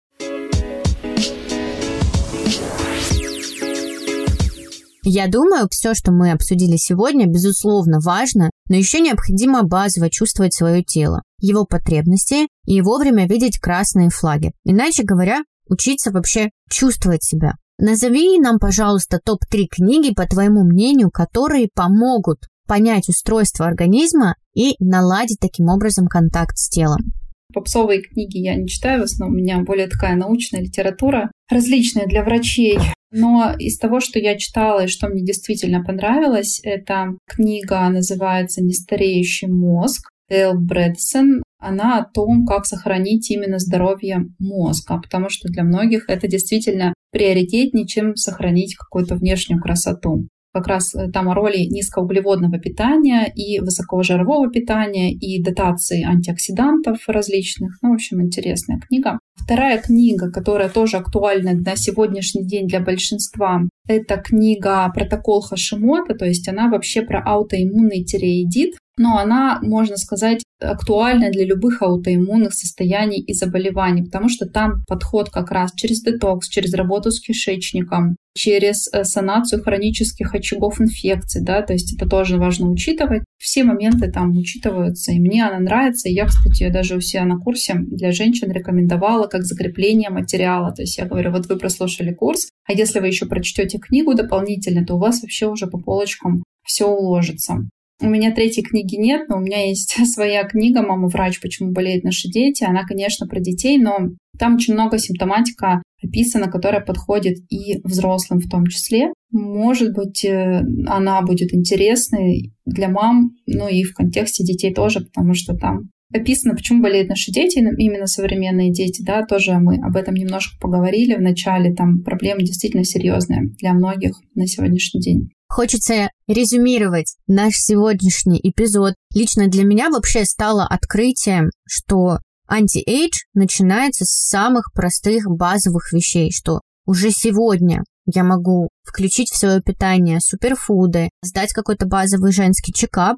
[5.10, 10.84] Я думаю, все, что мы обсудили сегодня, безусловно, важно, но еще необходимо базово чувствовать свое
[10.84, 14.52] тело, его потребности и вовремя видеть красные флаги.
[14.66, 17.54] Иначе говоря, учиться вообще чувствовать себя.
[17.78, 25.40] Назови нам, пожалуйста, топ-3 книги, по твоему мнению, которые помогут понять устройство организма и наладить
[25.40, 27.14] таким образом контакт с телом.
[27.54, 32.24] Попсовые книги я не читаю, в основном у меня более такая научная литература, различная для
[32.24, 32.78] врачей.
[33.12, 39.48] Но из того, что я читала и что мне действительно понравилось, это книга называется «Нестареющий
[39.48, 40.10] мозг».
[40.30, 46.28] Дейл Брэдсон, она о том, как сохранить именно здоровье мозга, потому что для многих это
[46.28, 53.32] действительно приоритетнее, чем сохранить какую-то внешнюю красоту как раз э, там о роли низкоуглеводного питания
[53.34, 57.78] и высокожирового питания и дотации антиоксидантов различных.
[57.82, 59.20] Ну, в общем, интересная книга.
[59.36, 66.26] Вторая книга, которая тоже актуальна на сегодняшний день для большинства, это книга «Протокол Хашимота», то
[66.26, 73.20] есть она вообще про аутоиммунный тиреоидит, но она, можно сказать, актуальна для любых аутоиммунных состояний
[73.20, 78.88] и заболеваний, потому что там подход как раз через детокс, через работу с кишечником, через
[78.92, 83.24] э, санацию хронических очагов инфекций, да, то есть это тоже важно учитывать.
[83.38, 86.10] Все моменты там учитываются, и мне она нравится.
[86.10, 90.72] Я, кстати, даже у себя на курсе для женщин рекомендовала как закрепление материала.
[90.72, 94.86] То есть я говорю, вот вы прослушали курс, а если вы еще прочтете книгу дополнительно,
[94.86, 97.68] то у вас вообще уже по полочкам все уложится.
[98.00, 101.40] У меня третьей книги нет, но у меня есть своя книга «Мама врач.
[101.42, 102.64] Почему болеют наши дети».
[102.64, 108.50] Она, конечно, про детей, но там очень много симптоматика описана, которая подходит и взрослым в
[108.50, 109.12] том числе.
[109.32, 115.34] Может быть, э, она будет интересной для мам, ну и в контексте детей тоже, потому
[115.34, 120.14] что там описано, почему болеют наши дети, именно современные дети, да, тоже мы об этом
[120.14, 125.30] немножко поговорили в начале, там проблема действительно серьезная для многих на сегодняшний день.
[125.50, 128.96] Хочется резюмировать наш сегодняшний эпизод.
[129.14, 136.62] Лично для меня вообще стало открытием, что anti-age начинается с самых простых базовых вещей, что
[136.86, 143.18] уже сегодня я могу включить в свое питание суперфуды, сдать какой-то базовый женский чекап,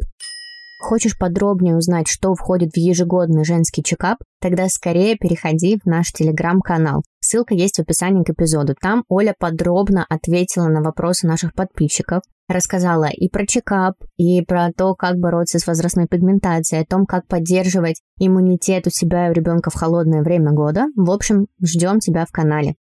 [0.79, 4.19] Хочешь подробнее узнать, что входит в ежегодный женский чекап?
[4.39, 7.03] Тогда скорее переходи в наш телеграм-канал.
[7.19, 8.75] Ссылка есть в описании к эпизоду.
[8.79, 14.95] Там Оля подробно ответила на вопросы наших подписчиков, рассказала и про чекап, и про то,
[14.95, 19.69] как бороться с возрастной пигментацией, о том, как поддерживать иммунитет у себя и у ребенка
[19.71, 20.85] в холодное время года.
[20.95, 22.75] В общем, ждем тебя в канале.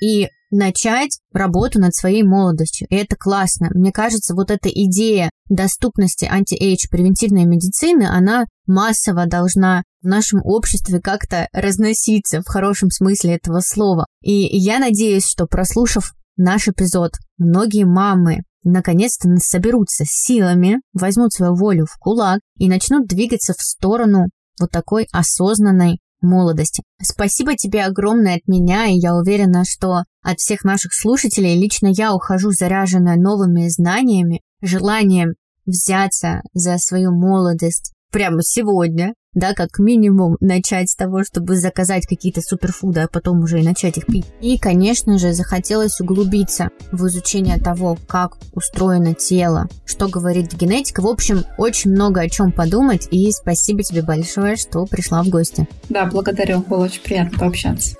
[0.00, 2.86] И начать работу над своей молодостью.
[2.90, 3.68] И это классно.
[3.74, 11.00] Мне кажется, вот эта идея доступности anti-age превентивной медицины, она массово должна в нашем обществе
[11.00, 14.06] как-то разноситься в хорошем смысле этого слова.
[14.22, 21.54] И я надеюсь, что прослушав наш эпизод, многие мамы наконец-то соберутся с силами, возьмут свою
[21.54, 24.26] волю в кулак и начнут двигаться в сторону
[24.60, 26.82] вот такой осознанной молодости.
[27.00, 32.14] Спасибо тебе огромное от меня, и я уверена, что от всех наших слушателей лично я
[32.14, 35.34] ухожу заряженная новыми знаниями, желанием
[35.66, 42.40] взяться за свою молодость прямо сегодня, да, как минимум начать с того, чтобы заказать какие-то
[42.40, 44.26] суперфуды, а потом уже и начать их пить.
[44.40, 51.02] И, конечно же, захотелось углубиться в изучение того, как устроено тело, что говорит генетика.
[51.02, 55.68] В общем, очень много о чем подумать, и спасибо тебе большое, что пришла в гости.
[55.88, 57.96] Да, благодарю, было очень приятно пообщаться.